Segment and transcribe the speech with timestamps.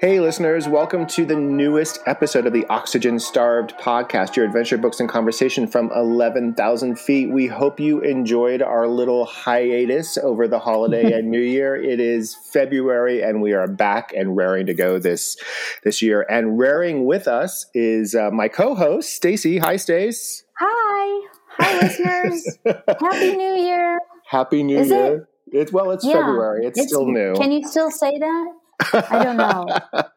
[0.00, 5.00] Hey, listeners, welcome to the newest episode of the Oxygen Starved podcast, your adventure books
[5.00, 7.30] and conversation from 11,000 feet.
[7.32, 11.74] We hope you enjoyed our little hiatus over the holiday and New Year.
[11.74, 15.36] It is February and we are back and raring to go this,
[15.82, 16.24] this year.
[16.30, 19.58] And raring with us is uh, my co host, Stacy.
[19.58, 20.44] Hi, Stace.
[20.60, 21.28] Hi.
[21.58, 22.58] Hi, listeners.
[23.00, 23.98] Happy New Year.
[24.30, 25.28] Happy New Is Year.
[25.50, 26.12] It's well, it's Yeah.
[26.12, 26.66] February.
[26.66, 27.34] It's, still new.
[27.34, 28.52] Can you still say that?
[28.92, 29.66] I don't know.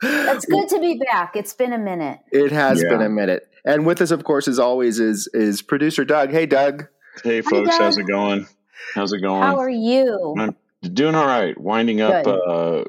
[0.03, 1.35] It's good to be back.
[1.35, 2.19] It's been a minute.
[2.31, 2.89] It has Yeah.
[2.89, 3.47] been a minute.
[3.65, 6.31] And with us, of course, as always, is is producer Doug.
[6.31, 6.87] Hey, Doug.
[7.23, 7.79] Hey folks, Doug.
[7.81, 8.47] how's it going?
[8.95, 9.41] How's it going?
[9.41, 10.35] How are you?
[10.39, 10.55] I'm
[10.93, 11.59] doing all right.
[11.59, 12.83] Winding up, uh,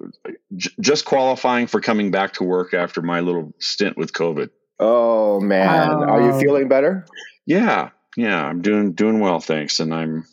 [0.56, 4.50] j- just qualifying for coming back to work after my little stint with COVID.
[4.80, 6.38] Oh man, are you Oh.
[6.41, 7.04] feeling better?
[7.44, 10.25] Yeah, yeah, I'm doing doing well, thanks, and I'm I'm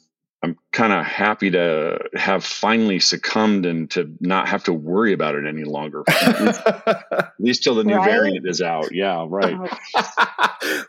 [0.79, 5.45] kind of happy to have finally succumbed and to not have to worry about it
[5.45, 6.03] any longer.
[6.07, 8.09] At least till the new Right?
[8.09, 8.93] variant is out.
[8.93, 9.55] Yeah, right.
[9.59, 9.67] Oh,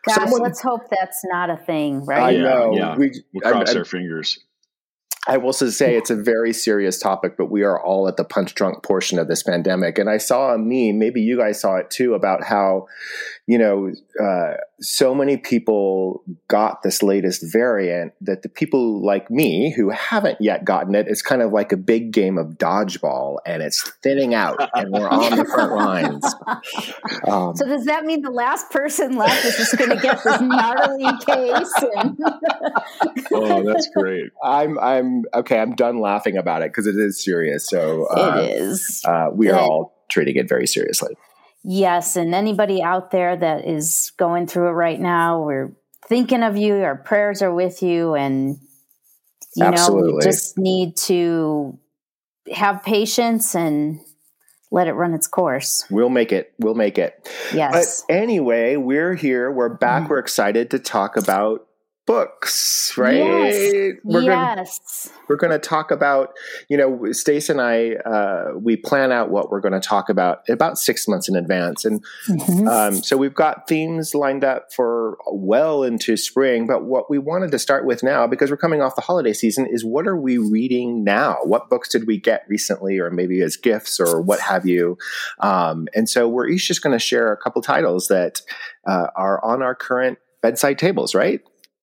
[0.07, 2.37] gosh, Someone- let's hope that's not a thing, right?
[2.37, 2.73] Yeah, know.
[2.75, 2.97] yeah.
[2.97, 4.39] We, We'll cross I- our fingers.
[5.29, 8.55] I will say it's a very serious topic, but we are all at the punch
[8.55, 9.99] drunk portion of this pandemic.
[9.99, 12.87] And I saw a meme, maybe you guys saw it too, about how,
[13.47, 19.73] you know, uh, so many people got this latest variant that the people like me
[19.77, 23.63] who haven't yet gotten it, it's kind of like a big game of dodgeball and
[23.63, 26.35] it's thinning out and we're on the front lines.
[27.29, 30.41] Um, So does that mean the last person left is just going to get this
[30.41, 31.73] gnarly case?
[31.97, 32.19] And
[33.33, 34.31] Oh, that's great.
[34.43, 35.59] I'm, I'm okay.
[35.59, 37.67] I'm done laughing about it because it is serious.
[37.67, 39.03] So uh, it is.
[39.05, 41.15] Uh, we are all treating it very seriously.
[41.63, 45.73] Yes, and anybody out there that is going through it right now, we're
[46.07, 46.77] thinking of you.
[46.77, 48.59] Our prayers are with you, and
[49.57, 50.13] you know Absolutely.
[50.15, 51.79] we just need to
[52.53, 54.01] have patience and
[54.71, 55.85] let it run its course.
[55.91, 56.53] We'll make it.
[56.59, 57.29] We'll make it.
[57.53, 59.51] Yes, But anyway, we're here.
[59.51, 60.05] We're back.
[60.05, 60.09] Mm.
[60.09, 61.67] We're excited to talk about
[62.11, 63.15] books, right?
[63.17, 63.95] Yes.
[64.03, 66.31] We're gonna yes, we're going to talk about,
[66.69, 67.93] you know, Stace and I.
[67.95, 71.85] Uh, we plan out what we're going to talk about about six months in advance,
[71.85, 72.69] and Mhm.
[72.69, 76.67] um, so we've got themes lined up for well into spring.
[76.67, 79.67] But what we wanted to start with now, because we're coming off the holiday season,
[79.71, 81.39] is what are we reading now?
[81.45, 84.99] What books did we get recently, or maybe as gifts, or what have you?
[85.39, 88.43] Um, and so we're each just going to share a couple titles that
[88.85, 91.41] uh, are on our current bedside tables, right?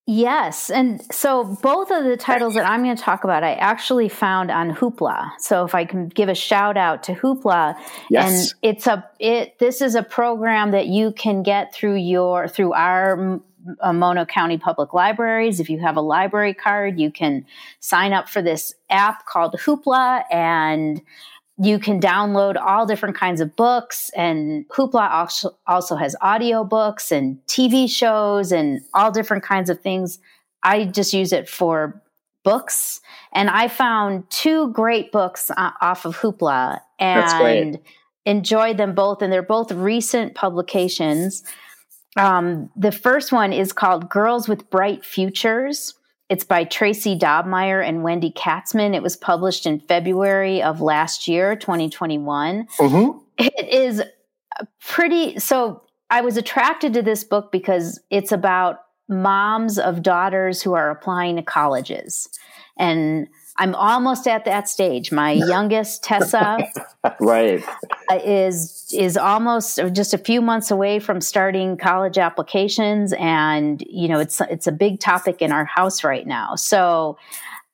[0.07, 4.09] Yes, and so both of the titles that I'm going to talk about, I actually
[4.09, 5.31] found on Hoopla.
[5.39, 7.75] So if I can give a shout out to Hoopla,
[8.09, 8.53] Yes.
[8.53, 12.73] and it's a it this is a program that you can get through your through
[12.73, 13.39] our
[13.81, 15.59] uh, Mono County Public Libraries.
[15.59, 17.45] If you have a library card, you can
[17.79, 21.01] sign up for this app called Hoopla, and
[21.59, 24.09] you can download all different kinds of books.
[24.15, 30.19] And Hoopla also, also has audiobooks and TV shows and all different kinds of things.
[30.63, 32.01] I just use it for
[32.43, 33.01] books,
[33.33, 37.79] and I found two great books uh, off of Hoopla, and
[38.25, 39.21] enjoyed them both.
[39.21, 41.43] And they're both recent publications.
[42.15, 45.93] Um, the first one is called Girls with Bright Futures.
[46.29, 48.93] It's by Tracy Dobmeier and Wendy Katzman.
[48.95, 53.17] It was published in February of last year, 2021 Mm-hmm.
[53.37, 54.01] it is
[54.81, 58.79] pretty so i was attracted to this book because it's about
[59.09, 62.27] moms of daughters who are applying to colleges
[62.79, 63.27] and
[63.57, 65.11] i'm almost at that stage.
[65.11, 66.57] My youngest tessa
[67.19, 67.63] Right.
[68.23, 73.13] is is almost just a few months away from starting college applications.
[73.13, 76.55] And you know it's it's a big topic in our house right now.
[76.55, 77.17] So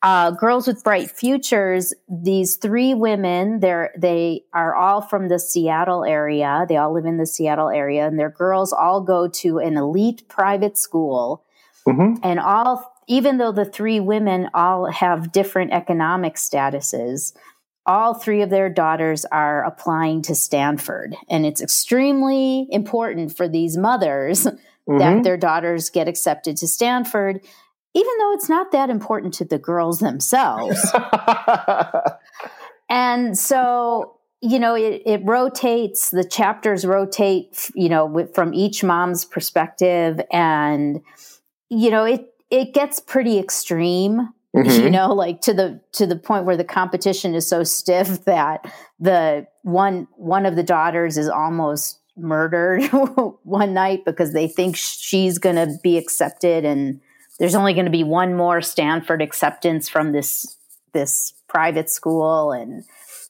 [0.01, 6.03] uh, girls with bright futures these three women they're they are all from the seattle
[6.03, 6.65] area.
[6.67, 8.05] They all live in the seattle area.
[8.07, 11.43] And their girls all go to an elite private school.
[11.85, 12.23] Mm-hmm.
[12.23, 17.33] and all even though the three women all have different economic statuses
[17.85, 21.17] all three of their daughters are applying to stanford.
[21.29, 24.47] And it's extremely important for these mothers
[24.85, 24.99] Mm-hmm.
[24.99, 27.39] that their daughters get accepted to stanford
[27.93, 30.91] even though it's not that important to the girls themselves.
[32.89, 39.25] And so you know it, it rotates the chapters rotate you know from each mom's
[39.25, 40.19] perspective.
[40.31, 41.01] And
[41.69, 44.83] you know it it gets pretty extreme Mm-hmm.
[44.83, 48.71] You know, like to the to the point where the competition is so stiff that
[48.99, 52.83] the one one of the daughters is almost murdered
[53.43, 57.01] one night because they think she's going to be accepted and
[57.39, 60.55] there's only going to be one more Stanford acceptance from this
[60.93, 62.83] this private school and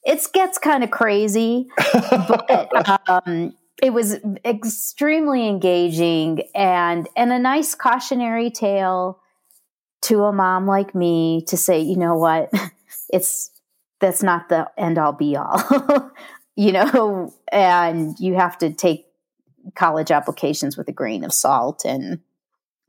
[0.04, 7.74] it gets kind of crazy but um, it was extremely engaging and and a nice
[7.74, 9.20] cautionary tale
[10.02, 12.52] to a mom like me to say you know what?
[13.10, 13.50] It's
[14.00, 16.10] that's not the end all be all.
[16.56, 19.06] You know and you have to take
[19.74, 22.20] college applications with a grain of salt and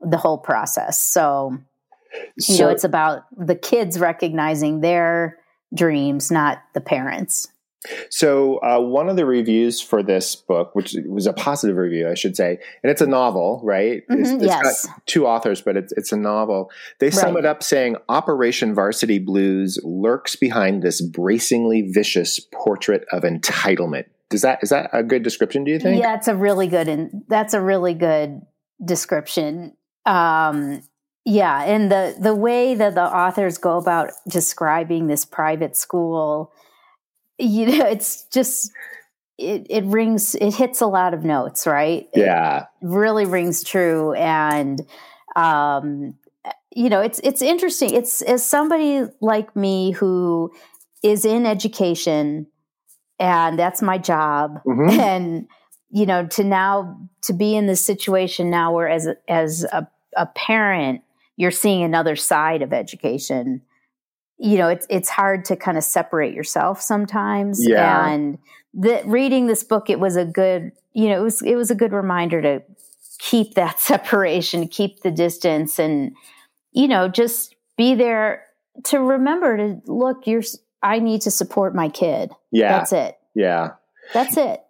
[0.00, 1.02] the whole process.
[1.02, 1.58] So
[2.38, 5.38] so, you know, it's about the kids recognizing their
[5.74, 7.48] dreams, not the parents.
[8.10, 12.14] So, uh, one of the reviews for this book, which was a positive review, I
[12.14, 14.02] should say, and it's a novel, right?
[14.10, 14.86] Mm-hmm, it's, it's yes.
[14.86, 16.70] got two authors, but it's, it's a novel.
[16.98, 23.22] They sum it up saying Operation Varsity Blues lurks behind this bracingly vicious portrait of
[23.22, 24.04] entitlement.
[24.28, 25.62] Does that is that a good description?
[25.62, 26.00] Do you think?
[26.00, 28.40] Yeah, it's a really good and that's a really good
[28.84, 29.76] description.
[30.04, 30.82] Um,
[31.24, 36.52] yeah, and the the way that the authors go about describing this private school,
[37.38, 38.72] you know, it's just
[39.38, 42.08] it it rings it hits a lot of notes, right?
[42.12, 42.66] It Yeah.
[42.82, 44.80] really rings true and
[45.36, 46.14] um
[46.74, 47.94] you know, it's it's interesting.
[47.94, 50.52] It's as somebody like me who
[51.02, 52.46] is in education
[53.18, 54.90] and that's my job Mhm.
[55.00, 55.48] and
[55.90, 59.86] you know to now to be in this situation now where as as a,
[60.16, 61.02] a parent
[61.36, 63.62] you're seeing another side of education
[64.38, 68.08] you know it's it's hard to kind of separate yourself sometimes Yeah.
[68.08, 68.38] and
[68.74, 71.74] the, reading this book it was a good you know it was it was a
[71.74, 72.62] good reminder to
[73.18, 76.14] keep that separation keep the distance and
[76.72, 78.44] you know just be there
[78.84, 80.42] to remember to look you're
[80.82, 82.78] i need to support my kid Yeah.
[82.78, 83.70] that's it yeah.
[84.14, 84.60] that's it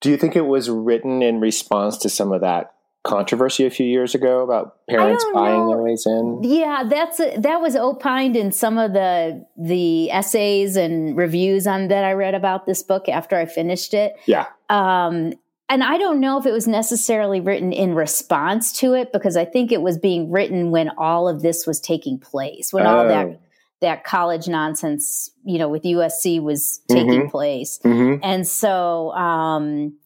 [0.00, 2.73] Do you think it was written in response to some of that
[3.04, 6.40] controversy a few years ago about parents buying their ways in?
[6.42, 11.88] Yeah, that's a, that was opined in some of the the essays and reviews on
[11.88, 14.14] that I read about this book after I finished it.
[14.26, 14.46] Yeah.
[14.70, 15.34] Um,
[15.68, 19.44] and I don't know if it was necessarily written in response to it because I
[19.44, 23.08] think it was being written when all of this was taking place, when all Oh.
[23.08, 23.40] that
[23.80, 27.80] that college nonsense, you know, with USC was taking place.
[27.84, 28.20] Mhm.
[28.22, 29.98] And so, um,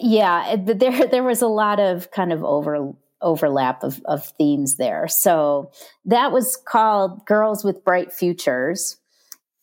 [0.00, 5.08] yeah, there there was a lot of kind of over overlap of, of themes there.
[5.08, 5.72] So
[6.04, 8.96] that was called Girls with Bright Futures.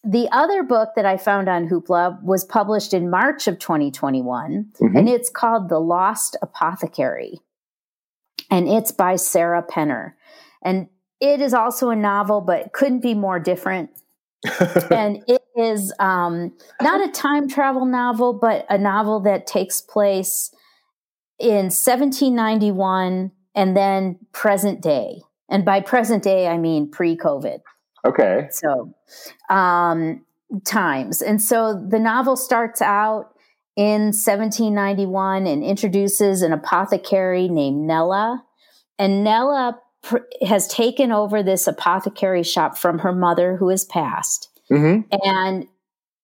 [0.03, 4.97] The other book that I found on Hoopla was published in March of 2021, Mhm.
[4.97, 7.39] and it's called The Lost Apothecary.
[8.51, 10.13] And it's by Sarah Penner.
[10.61, 10.89] And
[11.19, 13.89] it is also a novel, but couldn't be more different
[14.91, 20.53] and it is um, not a time travel novel, but a novel that takes place
[21.39, 25.21] in 1791 and then present day.
[25.49, 27.59] And by present day, I mean pre COVID.
[28.05, 28.47] okay.
[28.51, 28.93] So,
[29.49, 30.25] um,
[30.63, 31.21] times.
[31.21, 33.31] And so the novel starts out
[33.75, 38.43] in 1791 and introduces an apothecary named Nella.
[38.97, 39.79] And Nella
[40.45, 44.49] has taken over this apothecary shop from her mother, who has passed.
[44.69, 45.67] hmm And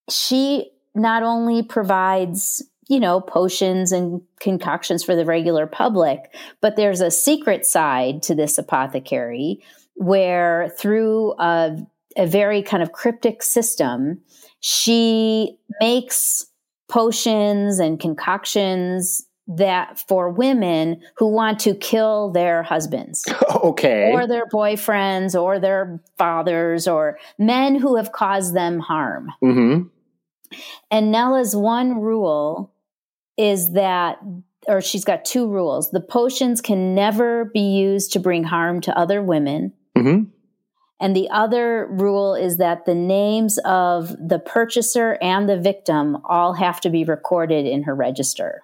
[0.09, 7.01] she not only provides, you know, potions and concoctions for the regular public, but there's
[7.01, 9.63] a secret side to this apothecary
[9.95, 11.77] where through a,
[12.17, 14.21] a very kind of cryptic system,
[14.59, 16.45] she makes
[16.89, 23.25] potions and concoctions that for women who want to kill their husbands
[23.63, 24.11] Okay.
[24.13, 29.29] or their boyfriends or their fathers or men who have caused them harm.
[29.41, 29.81] hmm
[30.89, 32.73] And Nella's one rule
[33.37, 34.19] is that,
[34.67, 35.91] or she's got two rules.
[35.91, 39.73] The potions can never be used to bring harm to other women.
[39.97, 40.23] hmm
[40.99, 46.53] And the other rule is that the names of the purchaser and the victim all
[46.53, 48.61] have to be recorded in her register.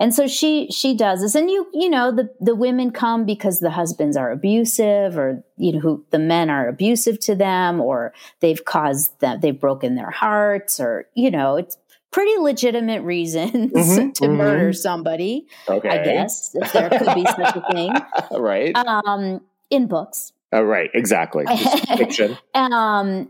[0.00, 3.58] And so she she does this, and you you know the the women come because
[3.58, 8.12] the husbands are abusive, or you know who the men are abusive to them, or
[8.40, 11.76] they've caused them they've broken their hearts, or you know it's
[12.10, 14.36] pretty legitimate reasons Mhm, to mhm.
[14.36, 15.46] murder somebody.
[15.68, 15.88] Okay.
[15.88, 17.92] I guess if there could be such a thing
[18.40, 18.74] right.
[18.76, 20.32] um, in books.
[20.52, 20.90] oh, right.
[20.94, 21.44] Exactly.
[21.98, 22.38] Fiction.
[22.54, 23.28] um,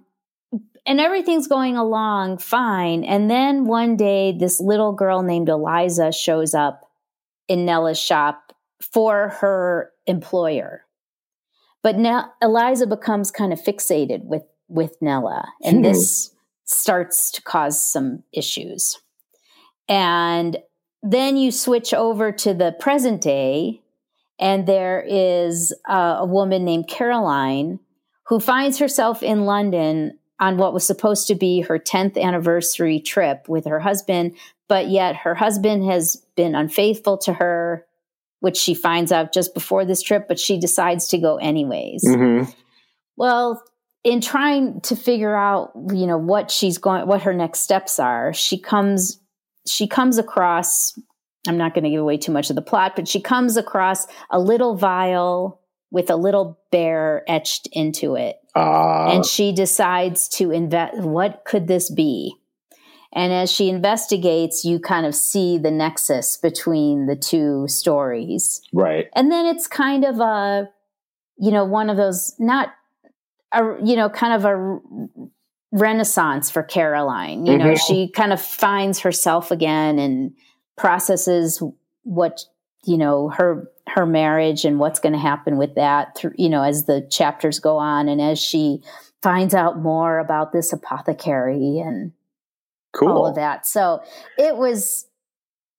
[0.86, 3.04] and everything's going along fine.
[3.04, 6.88] And then one day, this little girl named Eliza shows up
[7.48, 10.84] in Nella's shop for her employer.
[11.82, 15.82] But now Eliza becomes kind of fixated with with Nella, and hmm.
[15.82, 18.98] this starts to cause some issues.
[19.88, 20.58] And
[21.02, 23.80] then you switch over to the present day,
[24.38, 27.80] and there is a woman named Caroline
[28.26, 33.48] who finds herself in London on what was supposed to be her 10th anniversary trip
[33.48, 34.36] with her husband,
[34.68, 37.86] but yet her husband has been unfaithful to her,
[38.40, 42.04] which she finds out just before this trip, but she decides to go anyways.
[42.06, 42.50] Mm-hmm.
[43.16, 43.62] Well,
[44.04, 48.32] in trying to figure out, you know, what she's going, what her next steps are,
[48.32, 49.20] she comes,
[49.66, 50.98] she comes across,
[51.48, 54.06] I'm not going to give away too much of the plot, but she comes across
[54.30, 58.36] a little vial with a little bear etched into it.
[58.54, 60.98] Uh, and she decides to invest.
[60.98, 62.34] What could this be?
[63.12, 68.60] And as she investigates, you kind of see the nexus between the two stories.
[68.72, 69.08] Right.
[69.14, 70.68] And then it's kind of a,
[71.38, 72.74] you know, one of those, not
[73.52, 75.28] a, you know, kind of a
[75.72, 77.46] renaissance for Caroline.
[77.46, 77.68] You mm-hmm.
[77.68, 80.32] know, she kind of finds herself again and
[80.76, 81.62] processes
[82.02, 82.44] what,
[82.84, 86.62] you know, her her marriage and what's going to happen with that through, you know,
[86.62, 88.80] as the chapters go on and as she
[89.22, 92.12] finds out more about this apothecary and
[92.96, 93.08] cool.
[93.08, 93.66] all of that.
[93.66, 94.00] So
[94.38, 95.06] it was,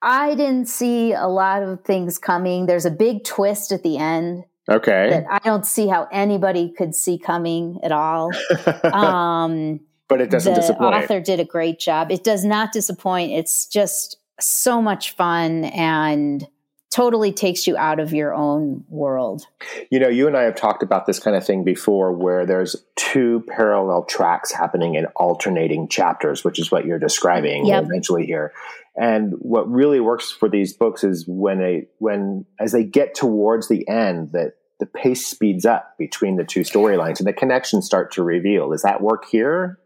[0.01, 2.65] I didn't see a lot of things coming.
[2.65, 4.43] There's a big twist at the end.
[4.69, 5.09] Okay.
[5.09, 8.31] That I don't see how anybody could see coming at all.
[8.83, 10.93] um, but it doesn't the disappoint.
[10.93, 12.11] author did a great job.
[12.11, 13.31] It does not disappoint.
[13.31, 16.45] It's just so much fun and
[16.91, 19.45] totally takes you out of your own world.
[19.91, 22.75] You know, you and I have talked about this kind of thing before where there's
[22.95, 27.83] two parallel tracks happening in alternating chapters, which is what you're describing yep.
[27.83, 28.53] eventually here.
[28.95, 33.67] And what really works for these books is when they when as they get towards
[33.67, 38.11] the end that the pace speeds up between the two storylines and the connections start
[38.13, 38.69] to reveal.
[38.69, 39.79] Does that work here?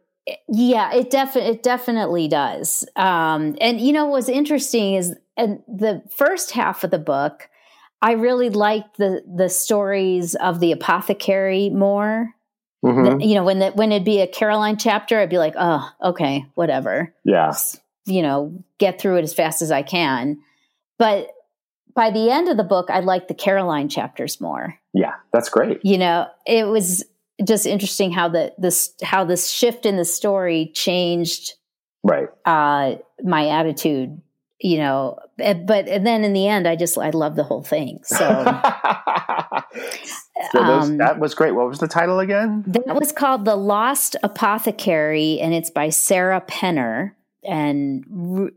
[0.47, 2.87] Yeah, it definitely it definitely does.
[2.95, 7.49] Um, and you know what's interesting is and the first half of the book,
[8.01, 12.33] I really liked the the stories of the apothecary more.
[12.85, 13.19] Mm-hmm.
[13.19, 15.89] The, you know, when the, when it'd be a Caroline chapter, I'd be like, oh,
[16.03, 17.13] okay, whatever.
[17.23, 17.53] Yeah.
[18.05, 20.39] You know, get through it as fast as I can.
[20.99, 21.29] But
[21.95, 24.77] by the end of the book, I liked the Caroline chapters more.
[24.93, 25.79] Yeah, that's great.
[25.83, 27.05] You know, it was
[27.43, 31.53] just interesting how the this how this shift in the story changed
[32.03, 34.21] right uh my attitude
[34.63, 37.61] you know eh, but and then in the end i just i love the whole
[37.61, 37.99] thing.
[38.03, 38.17] So,
[40.51, 41.51] so those, um, that was great.
[41.51, 42.63] What was the title again?
[42.67, 47.11] That was called the lost apothecary and it's by sarah penner.
[47.43, 48.51] And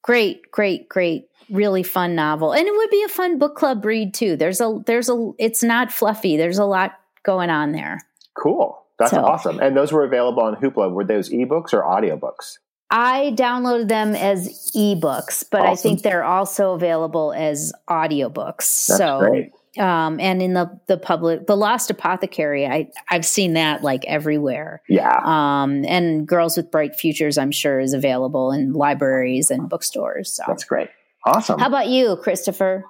[0.00, 2.52] great great great really fun novel.
[2.52, 4.36] And it would be a fun book club read too.
[4.36, 6.36] There's a there's a it's not fluffy.
[6.36, 7.98] There's a lot going on there.
[8.34, 8.78] Cool.
[8.98, 9.58] That's so, awesome.
[9.58, 10.92] And those were available on hoopla.
[10.92, 12.58] Were those ebooks or audiobooks
[12.92, 15.72] I downloaded them as ebooks, but awesome.
[15.72, 18.86] I think they're also available as audiobooks.
[18.86, 19.50] That's so great.
[19.78, 24.82] Um, and in the the public the lost apothecary i i've seen that like everywhere.
[24.86, 25.18] Yeah.
[25.24, 30.44] Um and girls with bright futures i'm sure is available in libraries and bookstores so.
[30.46, 30.90] That's great.
[31.24, 31.58] Awesome.
[31.58, 32.84] How about you christopher?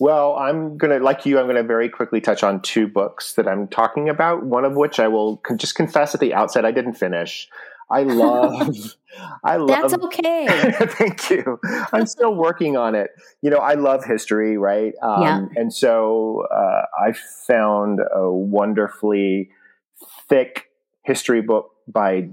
[0.00, 3.68] Well i'm gonna like you i'm gonna very quickly touch on two books that i'm
[3.68, 7.48] talking about one of which i will just confess at the outset i didn't finish
[7.90, 8.96] I love,
[9.44, 9.68] I love.
[9.68, 10.46] That's okay.
[10.80, 11.58] thank you.
[11.92, 13.10] I'm still working on it.
[13.42, 14.94] You know, I love history, right?
[15.02, 15.46] Um, yeah.
[15.56, 17.12] And so uh, I
[17.46, 19.50] found a wonderfully
[20.28, 20.70] thick
[21.02, 22.30] history book by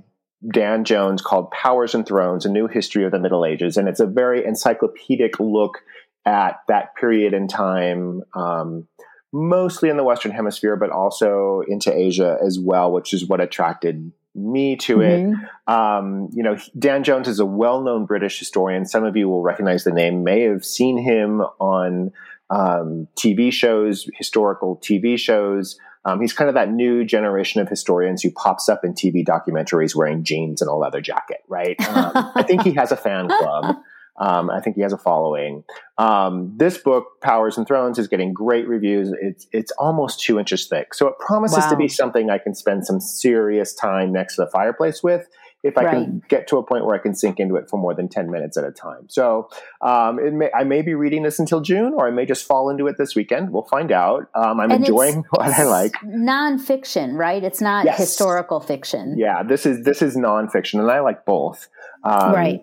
[0.49, 3.99] Dan Jones called Powers and Thrones: A New History of the Middle Ages, and it's
[3.99, 5.79] a very encyclopedic look
[6.25, 8.21] at that period in time.
[8.33, 8.87] Um,
[9.33, 14.11] mostly in the Western Hemisphere, but also into Asia as well, which is what attracted
[14.33, 15.33] me to mm-hmm.
[15.33, 15.73] it.
[15.73, 18.85] Um, you know, Dan Jones is a well-known British historian.
[18.85, 22.11] Some of you will recognize the name, may have seen him on
[22.49, 25.77] um, TV shows, historical TV shows.
[26.03, 29.95] Um, he's kind of that new generation of historians who pops up in TV documentaries
[29.95, 31.79] wearing jeans and a leather jacket, right?
[31.87, 33.77] Um, I think he has a fan club.
[34.21, 35.63] Um, I think he has a following.
[35.97, 39.11] Um, this book, Powers and Thrones, is getting great reviews.
[39.19, 41.69] It's it's almost two inches thick, so it promises wow.
[41.71, 45.27] to be something I can spend some serious time next to the fireplace with.
[45.63, 45.91] If I right.
[45.93, 48.29] can get to a point where I can sink into it for more than ten
[48.29, 49.49] minutes at a time, so
[49.81, 52.85] um, may, I may be reading this until June, or I may just fall into
[52.85, 53.51] it this weekend.
[53.51, 54.29] We'll find out.
[54.35, 55.93] Um, I'm and enjoying what I like.
[56.03, 57.43] Nonfiction, right?
[57.43, 57.97] It's not yes.
[57.97, 59.17] historical fiction.
[59.17, 61.67] Yeah, this is this is nonfiction, and I like both.
[62.03, 62.61] Um, right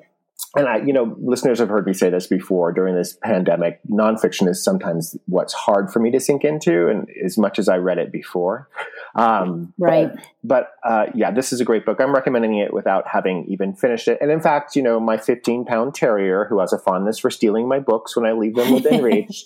[0.57, 3.81] and I, you know, listeners have heard me say this before during this pandemic.
[3.91, 7.77] Nonfiction is sometimes what's hard for me to sink into, and as much as I
[7.77, 8.69] read it before,
[9.15, 10.11] um, right?
[10.43, 12.01] But, but uh, yeah, this is a great book.
[12.01, 14.19] I'm recommending it without having even finished it.
[14.21, 17.69] And in fact, you know, my 15 pound terrier, who has a fondness for stealing
[17.69, 19.45] my books when I leave them within reach,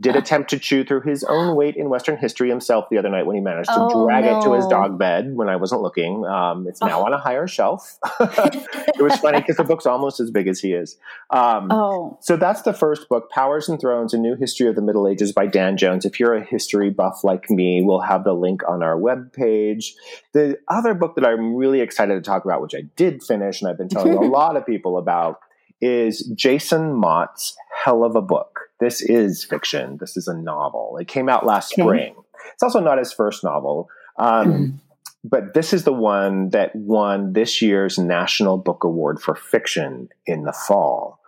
[0.00, 3.26] did attempt to chew through his own weight in Western history himself the other night
[3.26, 4.38] when he managed to oh, drag no.
[4.38, 6.26] it to his dog bed when I wasn't looking.
[6.26, 7.06] Um, it's now oh.
[7.06, 7.98] on a higher shelf.
[8.20, 10.98] it was funny because the book's almost as big as he is.
[11.30, 12.18] Um, oh.
[12.20, 15.32] So that's the first book, Powers and Thrones, A New History of the Middle Ages
[15.32, 16.04] by Dan Jones.
[16.04, 19.92] If you're a history buff like me, we'll have the link on our webpage.
[20.32, 23.70] The other book that I'm really excited to talk about, which I did finish and
[23.70, 25.38] I've been telling a lot of people about,
[25.80, 28.63] is Jason Mott's Hell of a Book.
[28.80, 29.98] This is fiction.
[30.00, 30.98] This is a novel.
[31.00, 31.82] It came out last okay.
[31.82, 32.14] spring.
[32.52, 33.88] It's also not his first novel.
[34.18, 34.76] Um, mm-hmm.
[35.24, 40.44] But this is the one that won this year's National Book Award for Fiction in
[40.44, 41.18] the fall.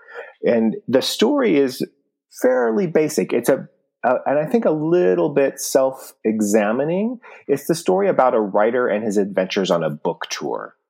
[0.45, 1.83] And the story is
[2.43, 3.33] fairly basic.
[3.33, 3.69] It's a,
[4.05, 7.21] uh, and I think a little bit self examining.
[7.49, 10.75] It's the story about a writer and his adventures on a book tour.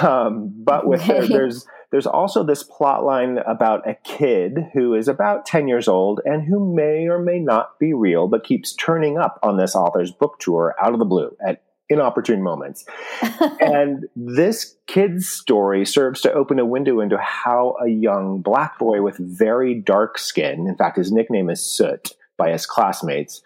[0.00, 5.46] Um, but with there's there's also this plot line about a kid who is about
[5.46, 9.38] 10 years old and who may or may not be real, but keeps turning up
[9.44, 12.84] on this author's book tour out of the blue at inopportune moments.
[13.60, 19.00] and this kid's story serves to open a window into how a young black boy
[19.00, 23.40] with very dark skin, in fact, his nickname is Soot by his classmates,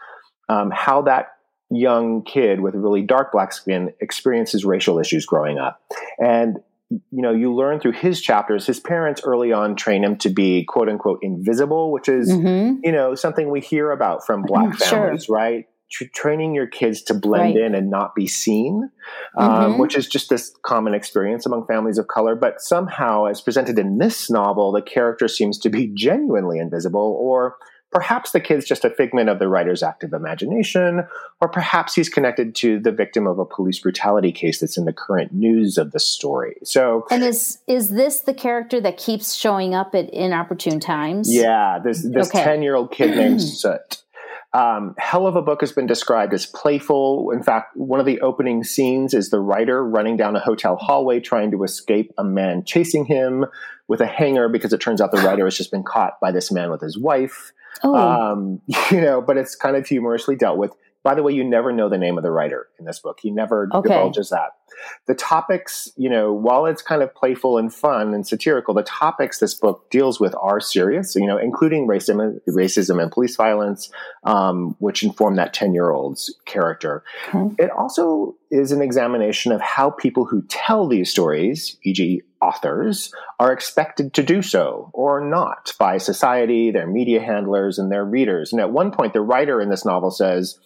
[0.48, 1.32] um, how that
[1.68, 5.82] young kid with really dark black skin experiences racial issues growing up.
[6.18, 10.30] And you know, you learn through his chapters, his parents early on train him to
[10.30, 12.80] be quote unquote invisible, which is, mm-hmm.
[12.82, 15.36] you know, something we hear about from black families, sure.
[15.36, 15.64] right?
[16.12, 17.64] training your kids to blend right.
[17.64, 18.90] in and not be seen,
[19.36, 19.80] um, mm-hmm.
[19.80, 22.34] which is just this common experience among families of color.
[22.34, 27.56] But somehow, as presented in this novel, the character seems to be genuinely invisible or
[27.90, 31.06] Perhaps the kid's just a figment of the writer's active imagination,
[31.40, 34.92] or perhaps he's connected to the victim of a police brutality case that's in the
[34.92, 36.56] current news of the story.
[36.64, 41.32] So, and is is this the character that keeps showing up at inopportune times?
[41.32, 44.02] Yeah, this this ten year old kid named Soot.
[44.54, 47.30] Um, Hell of a Book has been described as playful.
[47.32, 51.20] In fact, one of the opening scenes is the writer running down a hotel hallway
[51.20, 53.44] trying to escape a man chasing him
[53.88, 56.50] with a hanger because it turns out the writer has just been caught by this
[56.50, 57.52] man with his wife.
[57.82, 57.94] Oh.
[57.94, 60.74] Um, you know, but it's kind of humorously dealt with.
[61.08, 63.18] By the way, you never know the name of the writer in this book.
[63.22, 63.88] He never okay.
[63.88, 64.50] divulges that.
[65.06, 69.38] The topics, you know, while it's kind of playful and fun and satirical, the topics
[69.38, 73.90] this book deals with are serious, you know, including racism, racism and police violence,
[74.24, 77.02] um, which inform that 10 year old's character.
[77.34, 77.54] Okay.
[77.64, 83.52] It also is an examination of how people who tell these stories, e.g., authors, are
[83.52, 88.52] expected to do so or not by society, their media handlers, and their readers.
[88.52, 90.58] And at one point, the writer in this novel says,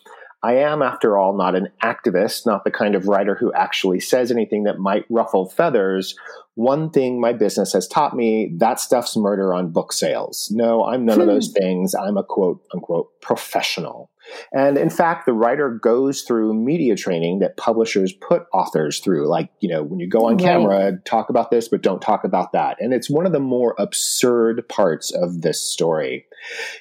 [0.43, 4.31] I am, after all, not an activist, not the kind of writer who actually says
[4.33, 6.17] anything that might ruffle feathers.
[6.55, 10.49] One thing my business has taught me that stuff's murder on book sales.
[10.53, 11.63] No, I'm none of those hmm.
[11.63, 11.95] things.
[11.95, 14.11] I'm a quote unquote professional.
[14.53, 19.29] And in fact, the writer goes through media training that publishers put authors through.
[19.29, 20.41] Like, you know, when you go on right.
[20.41, 22.77] camera, talk about this, but don't talk about that.
[22.81, 26.27] And it's one of the more absurd parts of this story.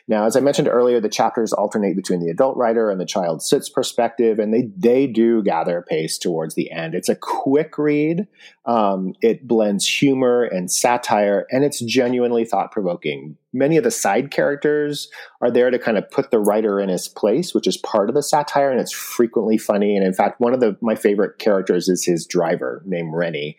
[0.07, 3.43] Now, as I mentioned earlier, the chapters alternate between the adult writer and the child
[3.43, 6.95] Soot's perspective, and they, they do gather pace towards the end.
[6.95, 8.27] It's a quick read.
[8.65, 14.31] Um, it blends humor and satire, and it's genuinely thought provoking many of the side
[14.31, 15.09] characters
[15.41, 18.15] are there to kind of put the writer in his place, which is part of
[18.15, 19.95] the satire, and it's frequently funny.
[19.95, 23.57] And in fact, one of the my favorite characters is his driver named Rennie,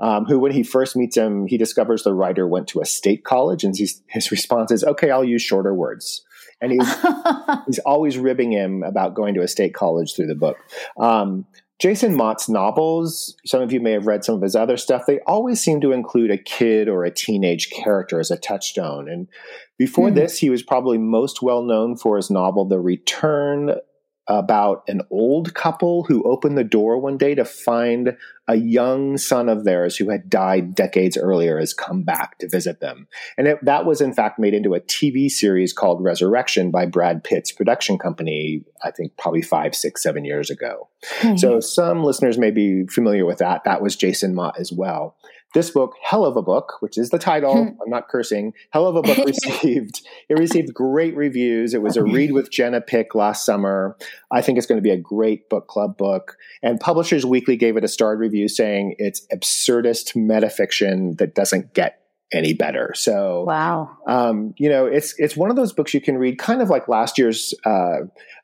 [0.00, 3.24] um, who when he first meets him, he discovers the writer went to a state
[3.24, 6.22] college, and his response is, "Okay, I'll use shorter words."
[6.60, 6.96] And he's
[7.66, 10.56] he's always ribbing him about going to a state college through the book.
[10.98, 11.46] Um,
[11.82, 15.18] Jason Mott's novels, some of you may have read some of his other stuff, they
[15.26, 19.08] always seem to include a kid or a teenage character as a touchstone.
[19.08, 19.26] And
[19.78, 20.14] before mm.
[20.14, 23.72] this, he was probably most well known for his novel, The Return
[24.38, 28.16] about an old couple who opened the door one day to find
[28.48, 32.80] a young son of theirs who had died decades earlier has come back to visit
[32.80, 33.06] them.
[33.38, 37.22] And it, that was, in fact, made into a TV series called Resurrection by Brad
[37.22, 40.88] Pitt's production company, I think probably five, six, seven years ago.
[41.20, 41.36] Mm-hmm.
[41.36, 43.64] So some listeners may be familiar with that.
[43.64, 45.16] That was Jason Mott as well
[45.54, 47.80] this book, Hell of a Book, which is the title, hmm.
[47.82, 51.74] I'm not cursing, Hell of a Book received, it received great reviews.
[51.74, 53.96] It was a read with Jenna pick last summer.
[54.30, 56.36] I think it's going to be a great book club book.
[56.62, 61.98] And Publishers Weekly gave it a starred review saying it's absurdist metafiction that doesn't get
[62.32, 62.92] any better.
[62.94, 66.62] So wow, um, you know, it's it's one of those books you can read, kind
[66.62, 67.98] of like last year's uh,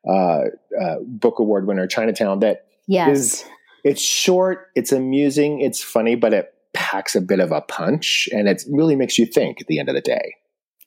[0.06, 0.42] uh,
[0.80, 2.40] uh, book award winner, Chinatown.
[2.40, 3.18] That yes.
[3.18, 3.44] is
[3.84, 6.54] it's short, it's amusing, it's funny, but it
[6.88, 9.88] packs a bit of a punch, and it really makes you think at the end
[9.88, 10.34] of the day.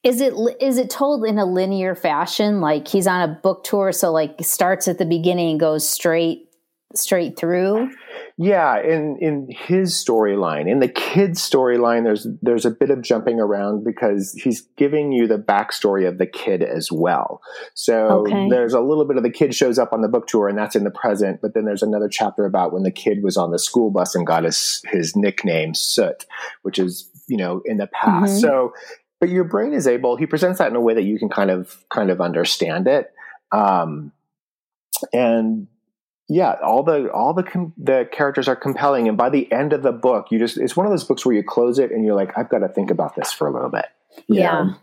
[0.04, 2.60] Is it is it told in a linear fashion?
[2.60, 6.48] Like he's on a book tour, so like starts at the beginning and goes straight
[6.96, 7.92] straight through.
[8.38, 13.40] Yeah, in in his storyline, in the kid's storyline, there's there's a bit of jumping
[13.40, 17.42] around because he's giving you the backstory of the kid as well.
[17.74, 18.50] So okay.
[18.50, 20.76] there's a little bit of the kid shows up on the book tour, and that's
[20.76, 21.40] in the present.
[21.42, 24.26] But then there's another chapter about when the kid was on the school bus and
[24.26, 26.26] got his his nickname Soot,
[26.64, 28.34] which is you know in the past.
[28.34, 28.40] Mm-hmm.
[28.40, 28.74] So
[29.20, 31.52] but your brain is able he presents that in a way that you can kind
[31.52, 33.14] of kind of understand it
[33.52, 34.12] um,
[35.14, 35.68] and
[36.30, 39.84] yeah all the all the com- the characters are compelling and by the end of
[39.84, 42.16] the book you just it's one of those books where you close it and you're
[42.16, 43.86] like i've got to think about this for a little bit
[44.28, 44.76] yeah know?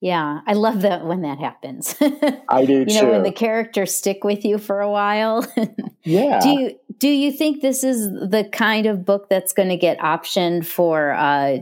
[0.00, 1.96] yeah i love that when that happens
[2.48, 3.02] i do you too.
[3.02, 5.46] know when the characters stick with you for a while
[6.04, 9.76] yeah do you do you think this is the kind of book that's going to
[9.76, 11.58] get optioned for uh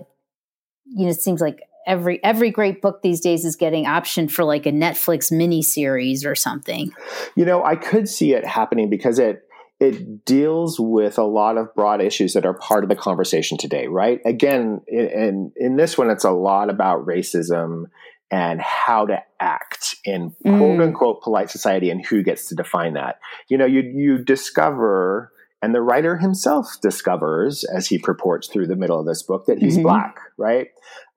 [0.87, 4.45] you know it seems like every every great book these days is getting optioned for
[4.45, 6.92] like a Netflix mini series or something.
[7.37, 9.42] You know, I could see it happening because it
[9.81, 13.88] it deals with a lot of broad issues that are part of the conversation today,
[13.88, 14.21] right?
[14.25, 17.87] Again, in, in, in this one, it's a lot about racism
[18.31, 20.83] and how to act in quote mm.
[20.83, 23.18] unquote polite society and who gets to define that.
[23.49, 25.32] You know, you you discover
[25.62, 29.59] and the writer himself discovers, as he purports through the middle of this book, that
[29.59, 29.85] he's mm-hmm.
[29.85, 30.68] black, right?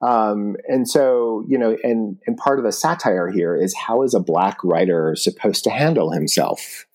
[0.02, 4.14] Um, and so, you know, and, and part of the satire here is how is
[4.14, 6.86] a black writer supposed to handle himself?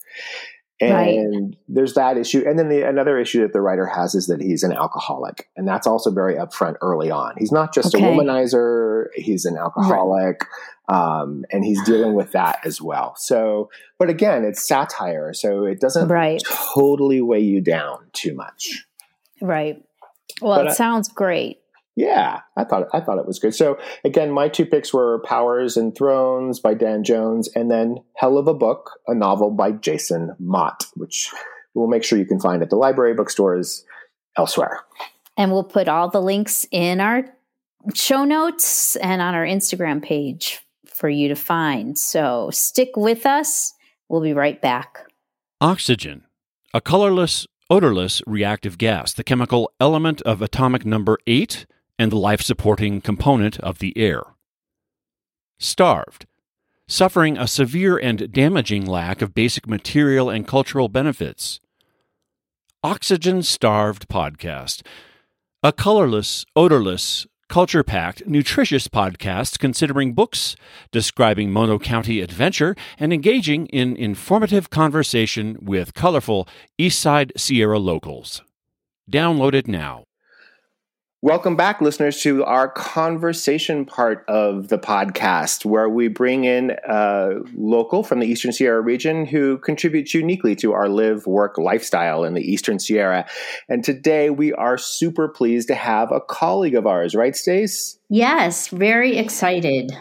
[0.80, 1.58] And right.
[1.68, 2.42] there's that issue.
[2.46, 5.50] And then the, another issue that the writer has is that he's an alcoholic.
[5.54, 7.34] And that's also very upfront early on.
[7.36, 8.02] He's not just okay.
[8.02, 10.42] a womanizer, he's an alcoholic.
[10.42, 10.50] Right.
[10.88, 13.14] Um, and he's dealing with that as well.
[13.16, 15.32] So, but again, it's satire.
[15.34, 16.42] So it doesn't right.
[16.44, 18.86] totally weigh you down too much.
[19.40, 19.84] Right.
[20.40, 21.59] Well, but it I, sounds great.
[22.00, 23.54] Yeah, I thought I thought it was good.
[23.54, 28.38] So again, my two picks were Powers and Thrones by Dan Jones, and then Hell
[28.38, 31.30] of a Book, a novel by Jason Mott, which
[31.74, 33.84] we'll make sure you can find at the library, bookstores,
[34.38, 34.80] elsewhere.
[35.36, 37.26] And we'll put all the links in our
[37.92, 41.98] show notes and on our Instagram page for you to find.
[41.98, 43.74] So stick with us.
[44.08, 45.00] We'll be right back.
[45.60, 46.24] Oxygen,
[46.72, 51.66] a colorless, odorless reactive gas, the chemical element of atomic number 8
[52.00, 54.22] and the life supporting component of the air.
[55.58, 56.24] Starved,
[56.88, 61.60] suffering a severe and damaging lack of basic material and cultural benefits.
[62.82, 64.80] Oxygen Starved Podcast,
[65.62, 70.56] a colorless, odorless, culture packed, nutritious podcast considering books,
[70.90, 78.40] describing Mono County adventure, and engaging in informative conversation with colorful Eastside Sierra locals.
[79.12, 80.04] Download it now.
[81.22, 87.32] Welcome back, listeners, to our conversation part of the podcast, where we bring in a
[87.54, 92.32] local from the Eastern Sierra region who contributes uniquely to our live, work, lifestyle in
[92.32, 93.26] the Eastern Sierra.
[93.68, 97.98] And today we are super pleased to have a colleague of ours, right, Stace?
[98.08, 99.92] Yes, very excited.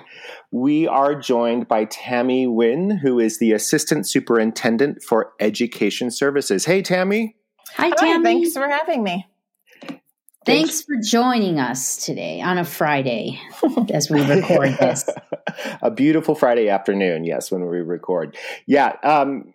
[0.51, 6.63] We are joined by Tammy Wynn, who is the Assistant Superintendent for Education Services.
[6.63, 7.36] Hey, Tammy.
[7.75, 8.13] Hi, Tammy.
[8.13, 9.27] Hi, thanks for having me.
[10.45, 13.39] Thanks for joining us today on a Friday
[13.93, 15.08] as we record this.
[15.82, 18.38] a beautiful Friday afternoon, yes, when we record.
[18.65, 18.95] Yeah.
[19.04, 19.54] Um,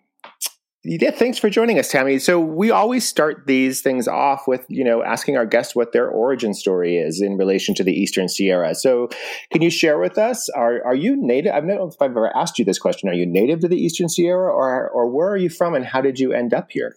[0.87, 2.19] yeah, thanks for joining us, Tammy.
[2.19, 6.07] So we always start these things off with, you know, asking our guests what their
[6.07, 8.75] origin story is in relation to the Eastern Sierra.
[8.75, 9.09] So
[9.51, 11.53] can you share with us, are, are you native?
[11.53, 13.09] I don't know if I've ever asked you this question.
[13.09, 16.01] Are you native to the Eastern Sierra or, or where are you from and how
[16.01, 16.95] did you end up here?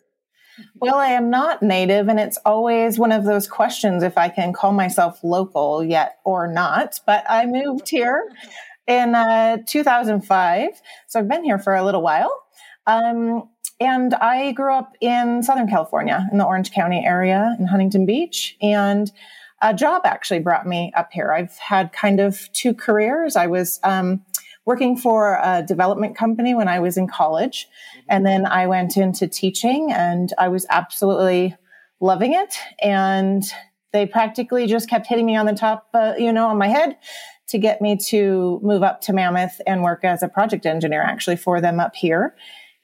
[0.77, 4.53] Well, I am not native, and it's always one of those questions if I can
[4.53, 7.01] call myself local yet or not.
[7.07, 8.31] But I moved here
[8.87, 10.68] in uh, 2005,
[11.07, 12.33] so I've been here for a little while.
[12.87, 13.49] Um,
[13.81, 18.57] and I grew up in Southern California, in the Orange County area, in Huntington Beach.
[18.61, 19.11] And
[19.61, 21.33] a job actually brought me up here.
[21.33, 23.37] I've had kind of two careers.
[23.37, 24.23] I was um,
[24.68, 27.66] working for a development company when I was in college.
[28.07, 31.57] And then I went into teaching and I was absolutely
[32.00, 32.54] loving it.
[32.83, 33.42] And
[33.94, 36.98] they practically just kept hitting me on the top, uh, you know, on my head
[37.46, 41.37] to get me to move up to Mammoth and work as a project engineer actually
[41.37, 42.37] for them up here.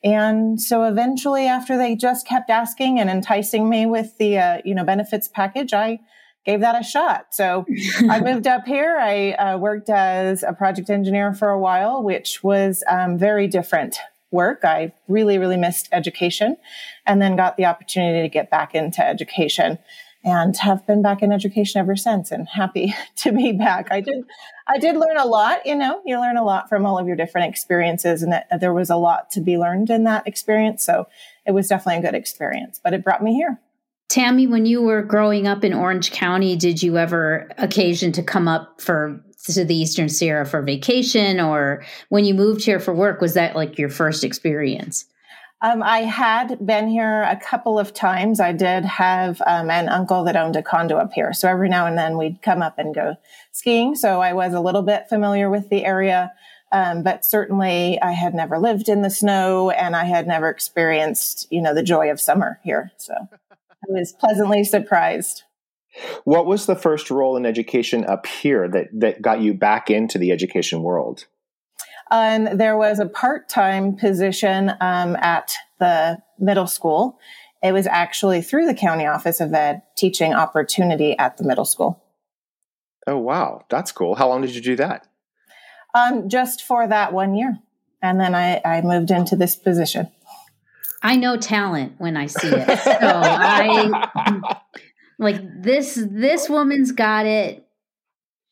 [0.03, 4.75] And so eventually after they just kept asking and enticing me with the, uh, you
[4.75, 6.01] know, benefits package, I
[6.45, 7.35] gave that a shot.
[7.35, 7.65] So
[8.09, 8.99] I moved up here.
[8.99, 13.97] I uh, worked as a project engineer for a while, which was um, very different
[14.31, 14.65] work.
[14.65, 16.57] I really, really missed education
[17.07, 19.79] and then got the opportunity to get back into education
[20.25, 23.89] and have been back in education ever since and happy to be back.
[23.91, 24.25] I did,
[24.67, 27.17] I did learn a lot, you know, you learn a lot from all of your
[27.17, 30.85] different experiences and that there was a lot to be learned in that experience.
[30.85, 31.07] So
[31.47, 33.61] it was definitely a good experience, but it brought me here.
[34.15, 38.47] Tammy, when you were growing up in Orange County, did you ever occasion to come
[38.47, 43.21] up for to the Eastern Sierra for vacation or when you moved here for work,
[43.21, 45.05] was that like your first experience?
[45.63, 48.39] Um, I had been here a couple of times.
[48.39, 51.33] I did have um, an uncle that owned a condo up here.
[51.33, 53.17] So every now and then we'd come up and go
[53.51, 53.97] skiing.
[53.97, 56.33] So I was a little bit familiar with the area.
[56.71, 61.49] Um, but certainly I had never lived in the snow and I had never experienced,
[61.51, 62.93] you know, the joy of summer here.
[62.97, 63.15] So
[63.89, 65.43] I was pleasantly surprised.
[66.25, 70.19] What was the first role in education up here that, that got you back into
[70.19, 71.27] the education world?
[72.11, 77.19] And there was a part time position um, at the middle school.
[77.63, 82.03] It was actually through the County Office of Ed teaching opportunity at the middle school.
[83.07, 83.65] Oh, wow.
[83.71, 84.15] That's cool.
[84.15, 85.07] How long did you do that?
[85.95, 87.59] Um, just for that one year.
[88.03, 90.11] And then I, I moved into this position.
[91.05, 92.79] I know talent when I see it.
[92.81, 94.59] So I
[95.19, 97.65] like this this woman's got it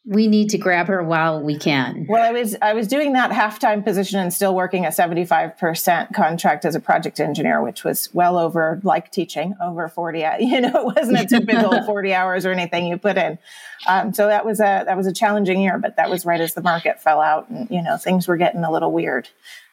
[0.05, 2.07] we need to grab her while we can.
[2.09, 6.65] Well, I was I was doing that halftime position and still working a 75% contract
[6.65, 10.97] as a project engineer, which was well over like teaching over 40 you know, it
[10.97, 13.39] wasn't a typical 40 hours or anything you put in.
[13.87, 16.55] Um, so that was a that was a challenging year, but that was right as
[16.55, 19.29] the market fell out and you know, things were getting a little weird.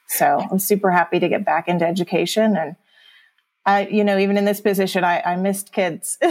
[0.10, 2.76] So I'm super happy to get back into education and
[3.66, 6.18] I, you know, even in this position, I, I missed kids.
[6.22, 6.28] so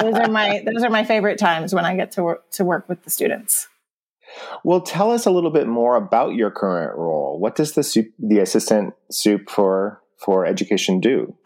[0.00, 2.88] those are my those are my favorite times when I get to work to work
[2.88, 3.68] with the students.
[4.64, 7.38] Well, tell us a little bit more about your current role.
[7.38, 11.36] What does the soup, the assistant soup for for education do?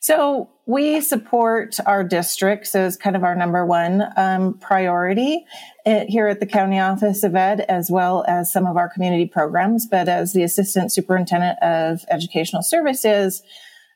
[0.00, 5.44] So we support our districts as kind of our number one um, priority
[5.84, 9.26] eh, here at the County Office of Ed, as well as some of our community
[9.26, 9.86] programs.
[9.86, 13.42] But as the Assistant Superintendent of Educational Services,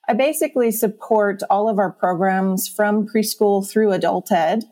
[0.08, 4.64] I basically support all of our programs from preschool through adult ed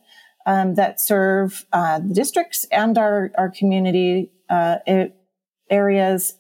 [0.47, 4.77] um, that serve uh, the districts and our, our community uh,
[5.71, 6.35] areas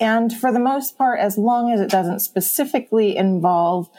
[0.00, 3.90] and for the most part, as long as it doesn't specifically involve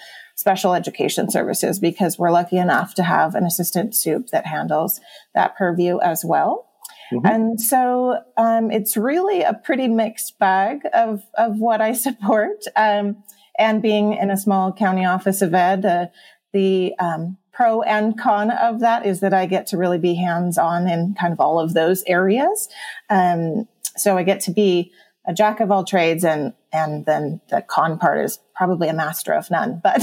[0.42, 5.00] special education services, because we're lucky enough to have an assistant soup that handles
[5.36, 6.68] that purview as well.
[7.14, 7.28] Mm-hmm.
[7.28, 12.64] And so um, it's really a pretty mixed bag of, of what I support.
[12.76, 13.24] Um,
[13.60, 16.08] and being in a small county office of ed, uh,
[16.54, 20.58] the um, pro and con of that is that I get to really be hands
[20.58, 22.68] on in kind of all of those areas.
[23.12, 24.92] Um, so I get to be
[25.28, 29.34] a jack of all trades and and then the con part is probably a master
[29.34, 30.02] of none but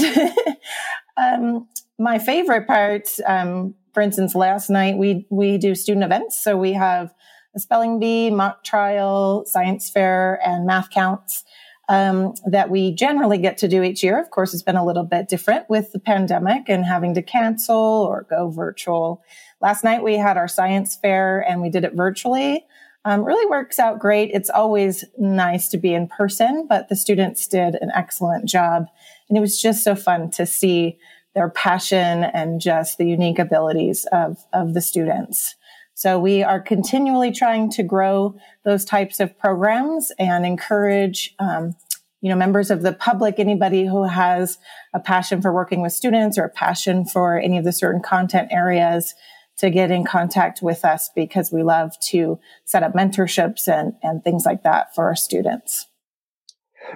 [1.17, 6.41] um, my favorite part um, for instance last night we we do student events.
[6.41, 7.13] So we have
[7.55, 11.43] a spelling bee mock trial science fair and math counts
[11.89, 14.19] um, that we generally get to do each year.
[14.21, 17.75] Of course it's been a little bit different with the pandemic and having to cancel
[17.75, 19.23] or go virtual.
[19.59, 22.65] Last night we had our science fair and we did it virtually
[23.05, 24.31] um, really works out great.
[24.33, 28.87] It's always nice to be in person, but the students did an excellent job.
[29.29, 30.97] And it was just so fun to see
[31.35, 35.55] their passion and just the unique abilities of, of the students.
[35.93, 41.75] So we are continually trying to grow those types of programs and encourage, um,
[42.21, 44.57] you know, members of the public, anybody who has
[44.93, 48.49] a passion for working with students or a passion for any of the certain content
[48.51, 49.13] areas
[49.59, 54.23] to get in contact with us because we love to set up mentorships and, and
[54.23, 55.87] things like that for our students.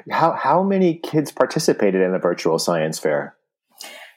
[0.09, 3.35] How, how many kids participated in the virtual science fair?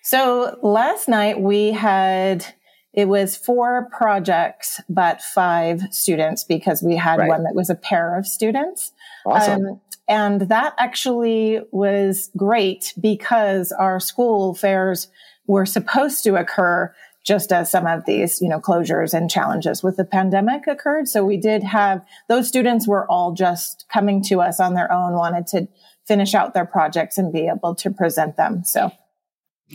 [0.03, 2.47] So last night we had,
[2.95, 7.29] it was four projects, but five students because we had right.
[7.29, 8.93] one that was a pair of students.
[9.27, 9.67] Awesome.
[9.67, 15.09] Um, and that actually was great because our school fairs
[15.49, 16.95] were supposed to occur
[17.27, 21.09] just as some of these, you know, closures and challenges with the pandemic occurred.
[21.09, 25.15] So we did have those students were all just coming to us on their own,
[25.15, 25.69] wanted to
[26.07, 28.63] finish out their projects and be able to present them.
[28.65, 28.93] So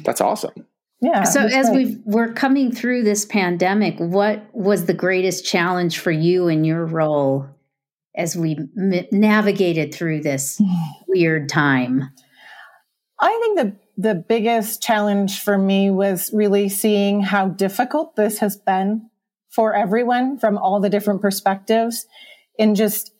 [0.03, 0.65] that's awesome.
[1.01, 1.23] Yeah.
[1.23, 6.47] So as we we're coming through this pandemic, what was the greatest challenge for you
[6.47, 7.47] in your role
[8.15, 10.61] as we m- navigated through this
[11.07, 12.11] weird time?
[13.19, 18.57] I think the the biggest challenge for me was really seeing how difficult this has
[18.57, 19.09] been
[19.49, 22.05] for everyone from all the different perspectives
[22.57, 23.13] and just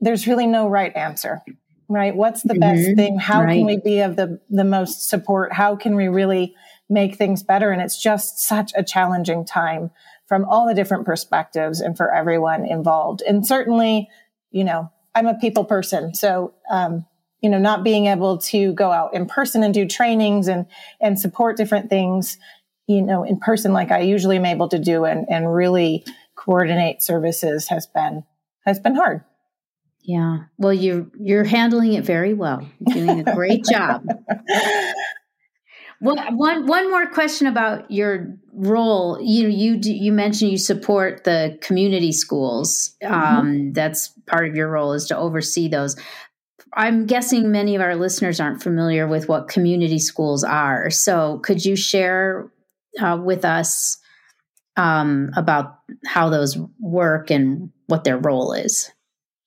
[0.00, 1.42] there's really no right answer
[1.90, 2.14] right?
[2.14, 2.60] What's the mm-hmm.
[2.60, 3.18] best thing?
[3.18, 3.56] How right.
[3.56, 5.52] can we be of the the most support?
[5.52, 6.54] How can we really
[6.88, 7.70] make things better?
[7.70, 9.90] And it's just such a challenging time
[10.26, 13.22] from all the different perspectives and for everyone involved.
[13.26, 14.08] And certainly
[14.52, 16.14] you know i'm a people person.
[16.14, 17.04] So um,
[17.40, 20.66] you know not being able to go out in person and do trainings and
[21.00, 22.38] and support different things
[22.86, 26.04] you know in person like i usually am able to do and and really
[26.36, 28.24] coordinate services has been
[28.64, 29.22] has been hard
[30.02, 34.04] yeah well you're you're handling it very well you're doing a great job
[36.02, 39.18] well, one one more question about your role.
[39.20, 42.96] You know, you you mentioned you support the community schools.
[43.02, 43.14] Mm-hmm.
[43.14, 45.96] Um, that's part of your role is to oversee those.
[46.74, 50.90] I'm guessing many of our listeners aren't familiar with what community schools are.
[50.90, 52.50] So, could you share
[53.00, 53.98] uh, with us
[54.76, 58.90] um, about how those work and what their role is?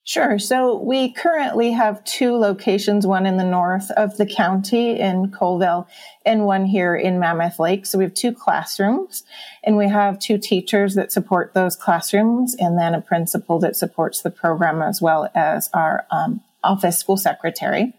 [0.05, 0.37] Sure.
[0.37, 5.87] So we currently have two locations, one in the north of the county in Coleville
[6.25, 7.85] and one here in Mammoth Lake.
[7.85, 9.23] So we have two classrooms
[9.63, 14.21] and we have two teachers that support those classrooms and then a principal that supports
[14.21, 17.93] the program as well as our um, office school secretary.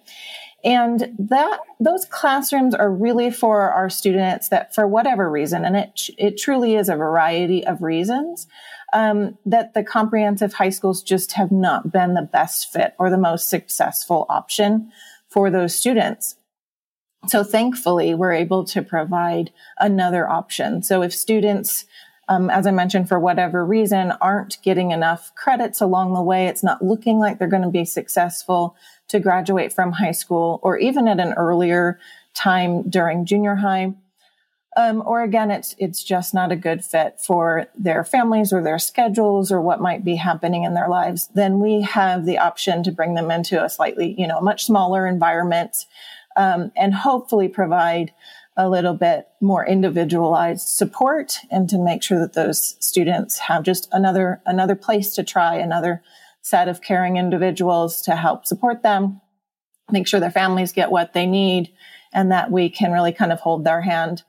[0.64, 6.09] And that those classrooms are really for our students that for whatever reason, and it,
[6.16, 8.46] it truly is a variety of reasons,
[8.94, 13.18] um, that the comprehensive high schools just have not been the best fit or the
[13.18, 14.90] most successful option
[15.29, 16.37] for those students.
[17.27, 20.83] So thankfully, we're able to provide another option.
[20.83, 21.87] So if students
[22.28, 26.46] um, as I mentioned, for whatever reason, aren't getting enough credits along the way.
[26.46, 28.76] It's not looking like they're going to be successful
[29.08, 31.98] to graduate from high school or even at an earlier
[32.32, 33.94] time during junior high.
[34.76, 38.80] Um, or again, it's it's just not a good fit for their families or their
[38.80, 41.28] schedules or what might be happening in their lives.
[41.34, 45.06] Then we have the option to bring them into a slightly, you know, much smaller
[45.06, 45.87] environment,
[46.34, 48.12] um, and hopefully provide
[48.56, 53.88] a little bit more individualized support and to make sure that those students have just
[53.92, 56.02] another another place to try another
[56.42, 59.20] set of caring individuals to help support them
[59.90, 61.70] make sure their families get what they need
[62.12, 64.22] and that we can really kind of hold their hand.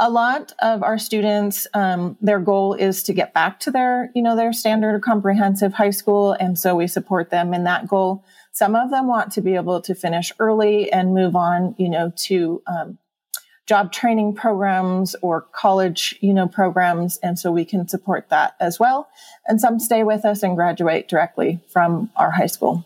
[0.00, 4.22] A lot of our students um, their goal is to get back to their you
[4.22, 8.24] know their standard or comprehensive high school and so we support them in that goal.
[8.52, 12.10] Some of them want to be able to finish early and move on you know
[12.16, 12.98] to um,
[13.66, 17.18] job training programs or college, you know, programs.
[17.18, 19.08] And so we can support that as well.
[19.46, 22.84] And some stay with us and graduate directly from our high school.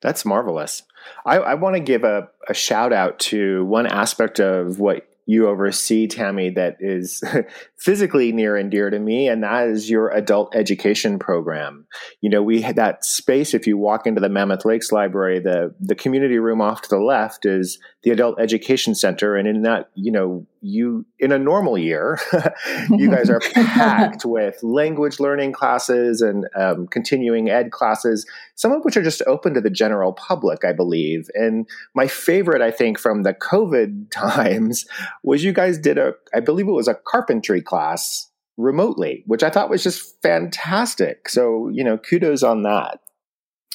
[0.00, 0.82] That's marvelous.
[1.24, 5.48] I, I want to give a, a shout out to one aspect of what you
[5.48, 7.22] oversee, Tammy, that is
[7.78, 11.86] physically near and dear to me, and that is your adult education program.
[12.20, 13.52] You know, we had that space.
[13.52, 17.00] If you walk into the Mammoth Lakes Library, the the community room off to the
[17.00, 21.78] left is the adult education center, and in that, you know, you in a normal
[21.78, 22.18] year
[22.90, 28.26] you guys are packed with language learning classes and um, continuing ed classes
[28.56, 31.28] some of which are just open to the general public i believe.
[31.34, 34.86] And my favorite i think from the covid times
[35.22, 39.50] was you guys did a i believe it was a carpentry class remotely which i
[39.50, 41.28] thought was just fantastic.
[41.28, 42.98] So you know kudos on that.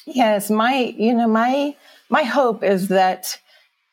[0.06, 1.74] Yes my you know my
[2.10, 3.38] my hope is that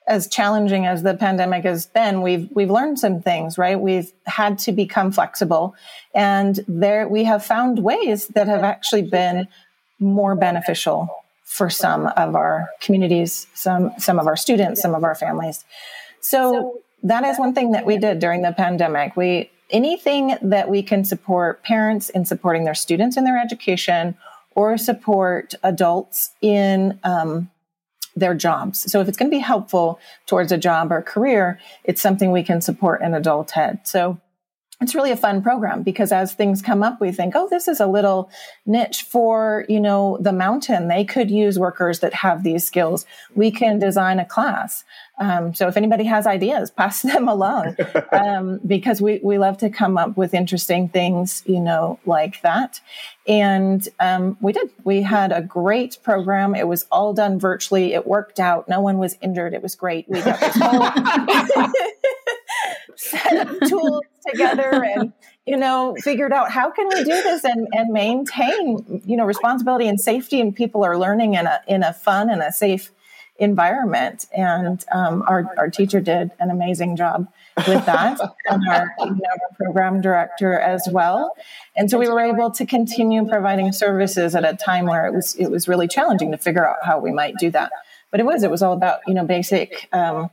[0.09, 3.79] as challenging as the pandemic has been, we've we've learned some things, right?
[3.79, 5.75] We've had to become flexible,
[6.13, 9.47] and there we have found ways that have actually been
[9.99, 11.07] more beneficial
[11.45, 15.63] for some of our communities, some some of our students, some of our families.
[16.21, 19.15] So that is one thing that we did during the pandemic.
[19.15, 24.17] We anything that we can support parents in supporting their students in their education
[24.55, 27.49] or support adults in um,
[28.19, 28.91] their jobs.
[28.91, 32.43] So if it's going to be helpful towards a job or career, it's something we
[32.43, 33.79] can support in adulthood.
[33.83, 34.19] So
[34.81, 37.81] it's really a fun program because as things come up, we think, oh, this is
[37.81, 38.29] a little
[38.65, 40.87] niche for, you know, the mountain.
[40.87, 43.05] They could use workers that have these skills.
[43.35, 44.85] We can design a class.
[45.19, 47.75] Um, so if anybody has ideas, pass them along
[48.13, 52.79] um, because we, we love to come up with interesting things, you know, like that.
[53.27, 54.69] And um, we did.
[54.85, 56.55] We had a great program.
[56.55, 57.93] It was all done virtually.
[57.93, 58.69] It worked out.
[58.69, 59.53] No one was injured.
[59.53, 60.07] It was great.
[60.07, 61.69] We got this whole
[62.99, 65.13] set of tools together and
[65.45, 69.87] you know figured out how can we do this and, and maintain you know responsibility
[69.87, 72.91] and safety and people are learning in a in a fun and a safe
[73.39, 74.25] environment.
[74.35, 77.27] And um, our, our teacher did an amazing job
[77.57, 78.19] with that,
[78.49, 81.33] and our, you know, program director as well.
[81.75, 85.35] And so we were able to continue providing services at a time where it was
[85.35, 87.71] it was really challenging to figure out how we might do that.
[88.11, 89.87] But it was it was all about you know basic.
[89.91, 90.29] Um,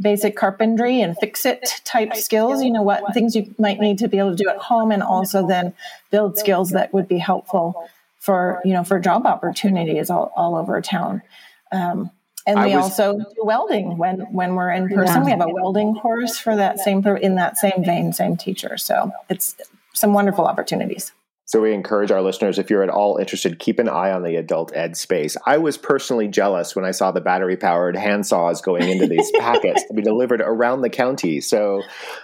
[0.00, 4.08] basic carpentry and fix it type skills you know what things you might need to
[4.08, 5.72] be able to do at home and also then
[6.10, 7.88] build skills that would be helpful
[8.18, 11.22] for you know for job opportunities all, all over town
[11.70, 12.10] um,
[12.46, 15.22] and we was, also do welding when when we're in person.
[15.22, 15.24] Yeah.
[15.24, 18.76] We have a welding course for that same in that same vein, same teacher.
[18.76, 19.56] So it's
[19.94, 21.12] some wonderful opportunities.
[21.46, 24.36] So we encourage our listeners, if you're at all interested, keep an eye on the
[24.36, 25.36] adult ed space.
[25.44, 29.84] I was personally jealous when I saw the battery powered handsaws going into these packets
[29.86, 31.42] to be delivered around the county.
[31.42, 31.82] So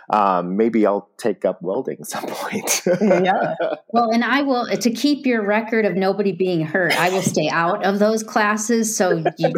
[0.08, 2.82] um, maybe I'll take up welding at some point.
[3.00, 3.54] yeah.
[3.92, 7.48] Well, and I will, to keep your record of nobody being hurt, I will stay
[7.50, 9.52] out of those classes so you,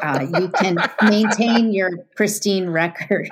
[0.00, 3.28] uh, you can maintain your pristine record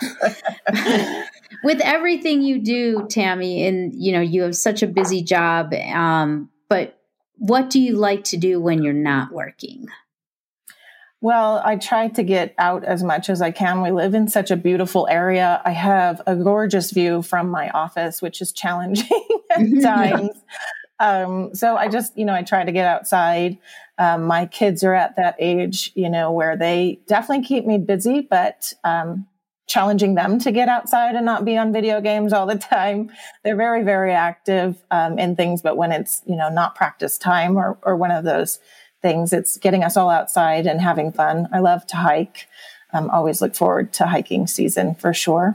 [1.63, 5.73] with everything you do, Tammy, and you know, you have such a busy job.
[5.75, 6.99] Um, but
[7.37, 9.87] what do you like to do when you're not working?
[11.21, 13.81] Well, I try to get out as much as I can.
[13.81, 15.63] We live in such a beautiful area.
[15.65, 20.31] I have a gorgeous view from my office, which is challenging at times.
[20.99, 23.59] Um, so I just, you know, I try to get outside.
[23.99, 28.21] Um, my kids are at that age, you know, where they definitely keep me busy,
[28.21, 29.29] but um,
[29.67, 33.11] challenging them to get outside and not be on video games all the time.
[33.45, 37.57] They're very, very active um, in things, but when it's, you know, not practice time
[37.57, 38.59] or, or one of those
[39.01, 41.49] things, it's getting us all outside and having fun.
[41.53, 42.47] I love to hike.
[42.93, 45.55] Um, always look forward to hiking season for sure.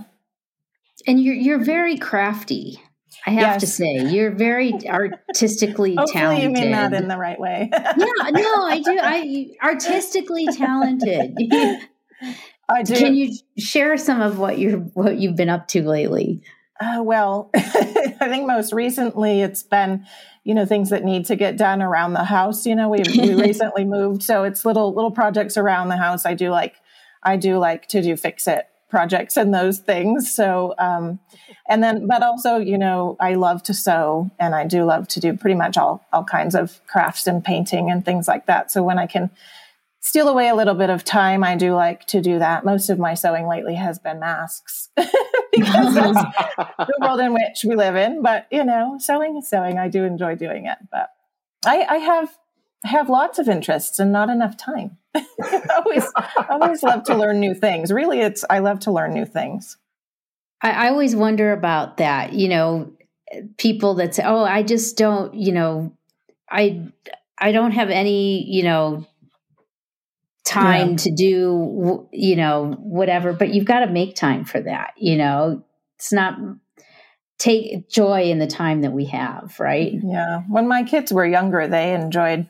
[1.05, 2.81] And you're, you're very crafty.
[3.25, 3.61] I have yes.
[3.61, 6.43] to say, you're very artistically Hopefully talented.
[6.43, 7.69] You mean that in the right way.
[7.71, 7.93] yeah,
[8.31, 8.99] no, I do.
[9.01, 11.35] I artistically talented.
[12.69, 12.95] I do.
[12.95, 16.41] Can you share some of what you're what you've been up to lately?
[16.79, 20.05] Uh, well, I think most recently it's been,
[20.43, 22.65] you know, things that need to get done around the house.
[22.65, 26.25] You know, we we recently moved, so it's little little projects around the house.
[26.25, 26.75] I do like,
[27.23, 30.33] I do like to do fix it projects and those things.
[30.33, 31.19] So, um,
[31.67, 35.19] and then, but also, you know, I love to sew, and I do love to
[35.19, 38.71] do pretty much all all kinds of crafts and painting and things like that.
[38.71, 39.29] So when I can
[39.99, 42.65] steal away a little bit of time, I do like to do that.
[42.65, 46.23] Most of my sewing lately has been masks because that's
[46.77, 48.21] the world in which we live in.
[48.21, 49.77] But you know, sewing is sewing.
[49.77, 51.09] I do enjoy doing it, but
[51.65, 52.37] I, I have
[52.83, 54.97] have lots of interests and not enough time.
[55.75, 56.11] Always
[56.49, 57.91] always love to learn new things.
[57.91, 59.77] Really, it's I love to learn new things.
[60.61, 62.33] I, I always wonder about that.
[62.33, 62.91] You know,
[63.57, 65.91] people that say, "Oh, I just don't," you know,
[66.49, 66.87] I
[67.37, 69.05] I don't have any, you know,
[70.47, 70.97] time yeah.
[70.97, 75.63] to do you know whatever but you've got to make time for that you know?
[75.95, 76.37] It's not
[77.39, 79.93] take joy in the time that we have right?
[80.01, 80.43] Yeah.
[80.47, 82.47] When my kids were younger they enjoyed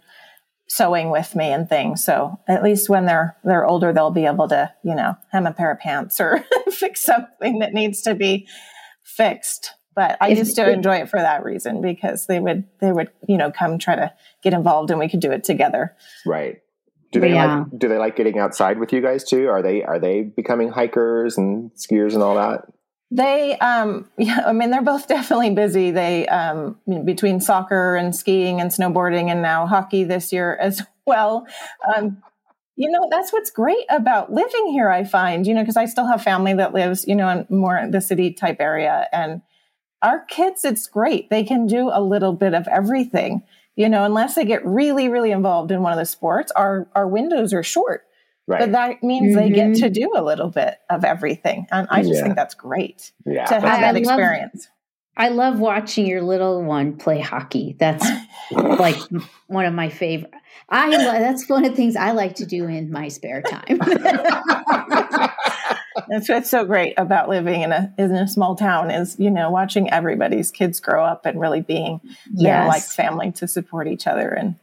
[0.70, 4.50] sewing with me and things so at least when they're they're older they'll be able
[4.50, 8.46] to you know hem a pair of pants or fix something that needs to be
[9.02, 12.66] fixed but i if, used to if, enjoy it for that reason because they would
[12.82, 14.12] they would you know come try to
[14.44, 15.96] get involved and we could do it together.
[16.26, 16.58] Right
[17.12, 17.60] do they yeah.
[17.60, 19.48] like do they like getting outside with you guys too?
[19.48, 22.66] Are they are they becoming hikers and skiers and all that?
[23.10, 25.92] They um yeah, I mean they're both definitely busy.
[25.92, 31.48] They um between soccer and skiing and snowboarding and now hockey this year as well.
[31.96, 32.22] Um
[32.78, 36.08] you know that's what's great about living here i find you know because i still
[36.08, 39.42] have family that lives you know in more the city type area and
[40.04, 43.42] our kids it's great they can do a little bit of everything
[43.78, 47.08] you know, unless they get really, really involved in one of the sports, our, our
[47.08, 48.04] windows are short.
[48.48, 48.60] Right.
[48.60, 49.50] But that means mm-hmm.
[49.50, 51.68] they get to do a little bit of everything.
[51.70, 52.24] And I just yeah.
[52.24, 53.46] think that's great yeah.
[53.46, 54.68] to have I, that I experience.
[55.18, 57.76] Love, I love watching your little one play hockey.
[57.78, 58.06] That's
[58.52, 58.98] like
[59.48, 60.34] one of my favorite.
[60.70, 63.80] I that's one of the things I like to do in my spare time.
[66.08, 69.50] That's what's so great about living in a in a small town is you know
[69.50, 72.02] watching everybody's kids grow up and really being
[72.34, 72.68] yes.
[72.68, 74.56] like family to support each other and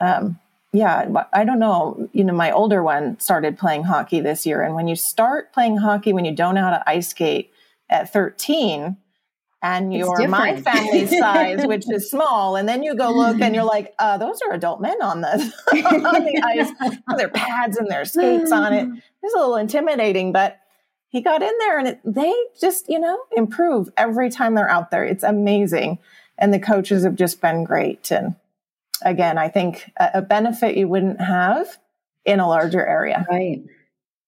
[0.00, 0.38] um,
[0.72, 4.74] yeah I don't know you know my older one started playing hockey this year and
[4.74, 7.52] when you start playing hockey when you don't know how to ice skate
[7.88, 8.96] at 13
[9.62, 13.64] and you're my family size, which is small, and then you go look and you're
[13.64, 15.28] like, uh, those are adult men on the
[15.72, 16.96] on the ice.
[17.16, 18.88] Their pads and their skates on it.
[19.22, 20.58] It's a little intimidating, but
[21.10, 24.90] he got in there and it, they just, you know, improve every time they're out
[24.90, 25.04] there.
[25.04, 25.98] It's amazing.
[26.38, 28.10] And the coaches have just been great.
[28.12, 28.36] And
[29.02, 31.78] again, I think a, a benefit you wouldn't have
[32.24, 33.26] in a larger area.
[33.28, 33.62] Right.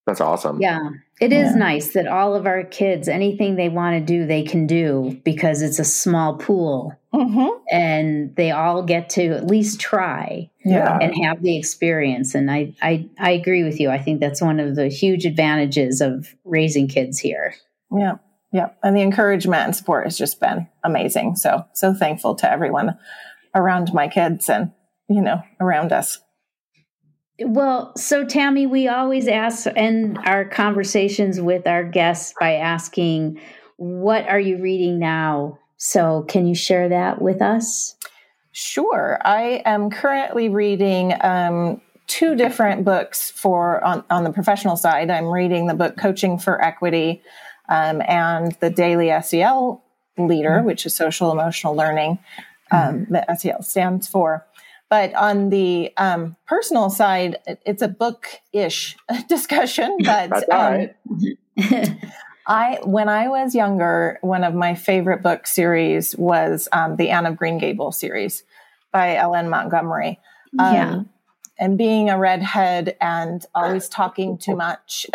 [0.07, 0.61] That's awesome.
[0.61, 0.81] Yeah.
[1.21, 1.59] It is yeah.
[1.59, 5.63] nice that all of our kids, anything they want to do, they can do because
[5.63, 7.49] it's a small pool mm-hmm.
[7.71, 10.99] and they all get to at least try yeah.
[11.01, 12.35] and have the experience.
[12.35, 13.91] And I, I, I agree with you.
[13.91, 17.55] I think that's one of the huge advantages of raising kids here.
[17.93, 18.15] Yeah.
[18.53, 18.71] Yeah.
[18.83, 21.37] And the encouragement and support has just been amazing.
[21.37, 22.99] So, so thankful to everyone
[23.55, 24.73] around my kids and,
[25.09, 26.19] you know, around us.
[27.41, 33.41] Well, so Tammy, we always ask end our conversations with our guests by asking,
[33.77, 35.59] what are you reading now?
[35.77, 37.97] So, can you share that with us?
[38.53, 39.19] Sure.
[39.25, 45.11] I am currently reading um, two different books for on, on the professional side.
[45.11, 47.23] I'm reading the book Coaching for Equity
[47.69, 49.83] um, and the Daily SEL
[50.19, 50.67] Leader, mm-hmm.
[50.67, 52.19] which is social emotional learning
[52.71, 53.15] um, mm-hmm.
[53.15, 54.47] that SEL stands for.
[54.93, 58.95] But on the um, personal side, it's a book ish
[59.27, 59.97] discussion.
[60.05, 60.91] But um,
[62.47, 67.25] I, when I was younger, one of my favorite book series was um, the Anne
[67.25, 68.45] of Green Gables series
[68.93, 69.35] by L.
[69.35, 69.49] M.
[69.49, 70.21] Montgomery.
[70.53, 70.91] yeah.
[70.91, 71.09] Um,
[71.59, 75.07] and being a redhead and always talking too much,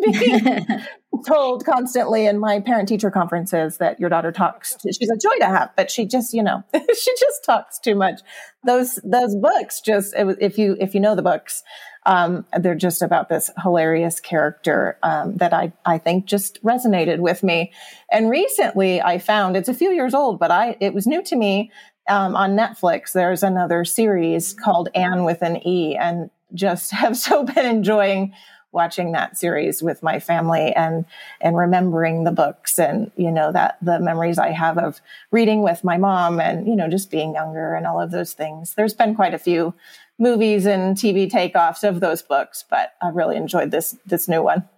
[0.00, 0.66] being
[1.26, 5.36] told constantly in my parent teacher conferences that your daughter talks to, she's a joy
[5.38, 8.20] to have but she just you know she just talks too much
[8.64, 11.62] those those books just if you if you know the books
[12.06, 17.42] um, they're just about this hilarious character um, that I, I think just resonated with
[17.42, 17.72] me.
[18.10, 21.36] And recently I found it's a few years old, but I it was new to
[21.36, 21.70] me
[22.08, 23.12] um, on Netflix.
[23.12, 28.32] There's another series called Anne with an E, and just have so been enjoying
[28.72, 31.04] watching that series with my family and
[31.40, 35.00] and remembering the books and you know that the memories I have of
[35.30, 38.74] reading with my mom and you know just being younger and all of those things.
[38.74, 39.74] There's been quite a few
[40.18, 44.68] movies and TV takeoffs of those books, but I really enjoyed this this new one.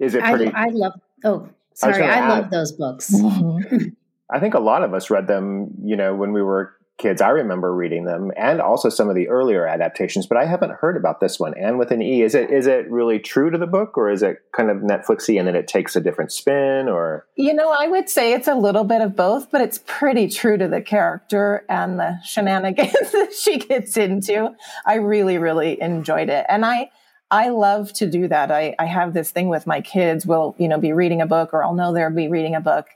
[0.00, 0.52] Is it pretty?
[0.52, 1.00] I, I love.
[1.24, 3.14] Oh, sorry, I, I love those books.
[4.30, 7.22] I think a lot of us read them, you know, when we were kids.
[7.22, 10.96] I remember reading them and also some of the earlier adaptations, but I haven't heard
[10.96, 11.54] about this one.
[11.56, 14.22] And with an E, is it is it really true to the book or is
[14.22, 17.86] it kind of Netflixy and then it takes a different spin or You know, I
[17.86, 21.64] would say it's a little bit of both, but it's pretty true to the character
[21.68, 24.54] and the shenanigans that she gets into.
[24.84, 26.44] I really, really enjoyed it.
[26.48, 26.90] And I
[27.30, 28.50] I love to do that.
[28.50, 30.24] I, I have this thing with my kids.
[30.24, 32.86] We'll, you know, be reading a book or I'll know they'll be reading a book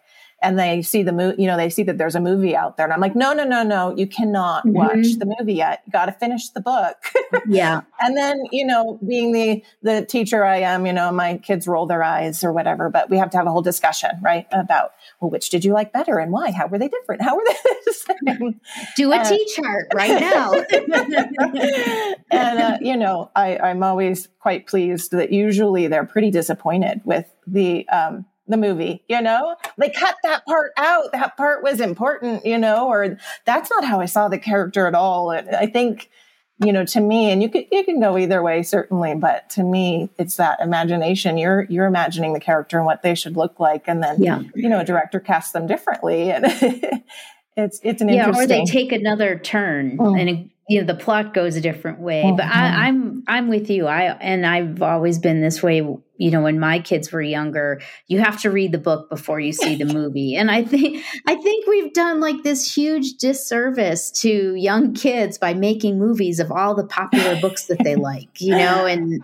[0.43, 2.84] and they see the movie, you know, they see that there's a movie out there.
[2.84, 4.76] And I'm like, no, no, no, no, you cannot mm-hmm.
[4.76, 5.82] watch the movie yet.
[5.86, 6.97] You got to finish the book.
[7.49, 7.82] yeah.
[8.01, 11.86] And then, you know, being the, the teacher I am, you know, my kids roll
[11.86, 14.47] their eyes or whatever, but we have to have a whole discussion, right?
[14.51, 16.51] About, well, which did you like better and why?
[16.51, 17.22] How were they different?
[17.22, 17.45] How were
[18.26, 18.55] they?
[18.97, 20.53] Do a uh, T chart right now.
[22.30, 27.32] and, uh, you know, I, I'm always quite pleased that usually they're pretty disappointed with
[27.47, 29.57] the, um, the movie, you know?
[29.78, 31.12] They cut that part out.
[31.12, 34.95] That part was important, you know, or that's not how I saw the character at
[34.95, 35.30] all.
[35.30, 36.11] I think,
[36.59, 39.62] you know, to me, and you can you can go either way, certainly, but to
[39.64, 41.38] me, it's that imagination.
[41.38, 44.43] You're you're imagining the character and what they should look like, and then yeah.
[44.55, 46.45] you know, a director casts them differently, and
[47.57, 48.14] it's it's an interesting.
[48.14, 50.20] yeah, or they take another turn mm.
[50.20, 52.36] and you know the plot goes a different way mm-hmm.
[52.36, 53.86] but I, i'm i'm with you.
[53.86, 58.20] I and i've always been this way you know when my kids were younger you
[58.20, 60.34] have to read the book before you see the movie.
[60.34, 65.52] And i think i think we've done like this huge disservice to young kids by
[65.52, 69.22] making movies of all the popular books that they like you know and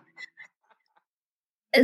[1.77, 1.83] uh,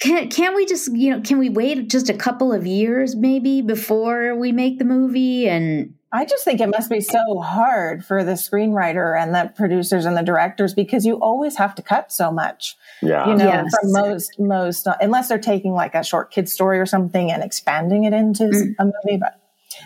[0.00, 3.62] can, can we just you know can we wait just a couple of years maybe
[3.62, 5.48] before we make the movie?
[5.48, 10.06] And I just think it must be so hard for the screenwriter and the producers
[10.06, 12.76] and the directors because you always have to cut so much.
[13.02, 13.28] Yeah.
[13.28, 13.74] You know, yes.
[13.78, 18.04] from most, most, unless they're taking like a short kid story or something and expanding
[18.04, 18.74] it into mm.
[18.78, 19.38] a movie, but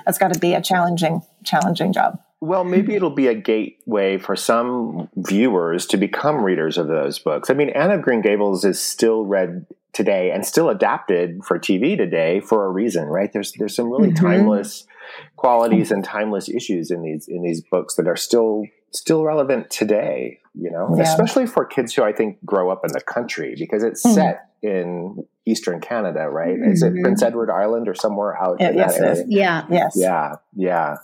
[0.06, 2.20] that's got to be a challenging, challenging job.
[2.40, 7.50] Well, maybe it'll be a gateway for some viewers to become readers of those books.
[7.50, 11.96] I mean, Anne of Green Gables is still read today and still adapted for TV
[11.96, 13.32] today for a reason, right?
[13.32, 14.24] There's there's some really mm-hmm.
[14.24, 14.86] timeless
[15.42, 20.38] qualities and timeless issues in these in these books that are still still relevant today,
[20.54, 21.02] you know, yeah.
[21.02, 24.14] especially for kids who I think grow up in the country because it's mm-hmm.
[24.14, 26.56] set in eastern Canada, right?
[26.56, 26.70] Mm-hmm.
[26.70, 27.02] Is it mm-hmm.
[27.02, 29.20] Prince Edward Island or somewhere out yeah, yes, yes.
[29.26, 29.66] Yeah.
[29.68, 29.92] Yes.
[29.96, 30.34] Yeah.
[30.54, 30.96] Yeah.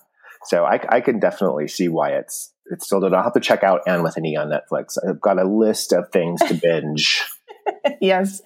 [0.44, 3.12] So I, I can definitely see why it's it's still done.
[3.14, 4.98] I'll have to check out Anne with an E on Netflix.
[5.04, 7.24] I've got a list of things to binge.
[8.00, 8.42] yes,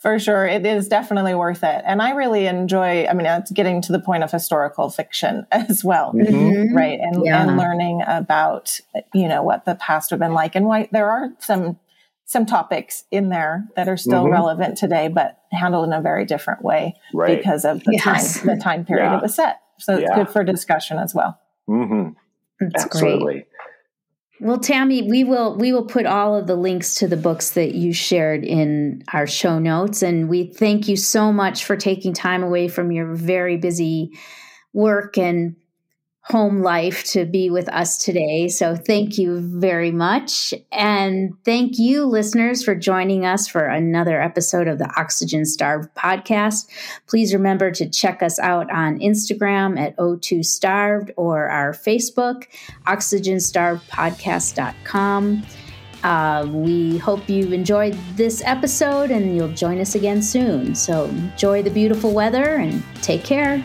[0.00, 0.46] for sure.
[0.46, 1.82] It is definitely worth it.
[1.86, 5.84] And I really enjoy, I mean, it's getting to the point of historical fiction as
[5.84, 6.74] well, mm-hmm.
[6.76, 6.98] right?
[7.00, 7.42] And, yeah.
[7.42, 8.80] and learning about,
[9.14, 11.78] you know, what the past would have been like and why there are some
[12.28, 14.32] some topics in there that are still mm-hmm.
[14.32, 17.38] relevant today, but handled in a very different way right.
[17.38, 18.40] because of the yes.
[18.40, 19.18] time the time period yeah.
[19.18, 19.60] it was set.
[19.78, 20.16] So it's yeah.
[20.16, 21.38] good for discussion as well.
[21.68, 22.10] Mm-hmm.
[22.60, 23.34] That's Absolutely.
[23.34, 23.46] Great.
[24.38, 27.74] Well, Tammy, we will we will put all of the links to the books that
[27.74, 32.42] you shared in our show notes, and we thank you so much for taking time
[32.42, 34.10] away from your very busy
[34.74, 35.56] work and
[36.28, 38.48] home life to be with us today.
[38.48, 40.52] So thank you very much.
[40.72, 46.68] And thank you, listeners, for joining us for another episode of the Oxygen Starved podcast.
[47.06, 52.48] Please remember to check us out on Instagram at O2 Starved or our Facebook,
[52.88, 55.46] oxygenstarvedpodcast.com.
[56.02, 60.74] Uh, we hope you enjoyed this episode and you'll join us again soon.
[60.74, 63.64] So enjoy the beautiful weather and take care.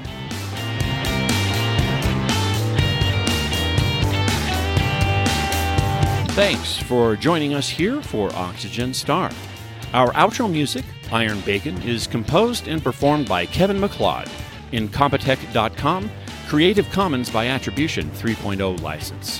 [6.41, 9.29] Thanks for joining us here for Oxygen Star.
[9.93, 14.27] Our outro music, Iron Bacon, is composed and performed by Kevin MacLeod
[14.71, 16.09] in Incompetech.com,
[16.47, 19.39] Creative Commons by Attribution 3.0 license.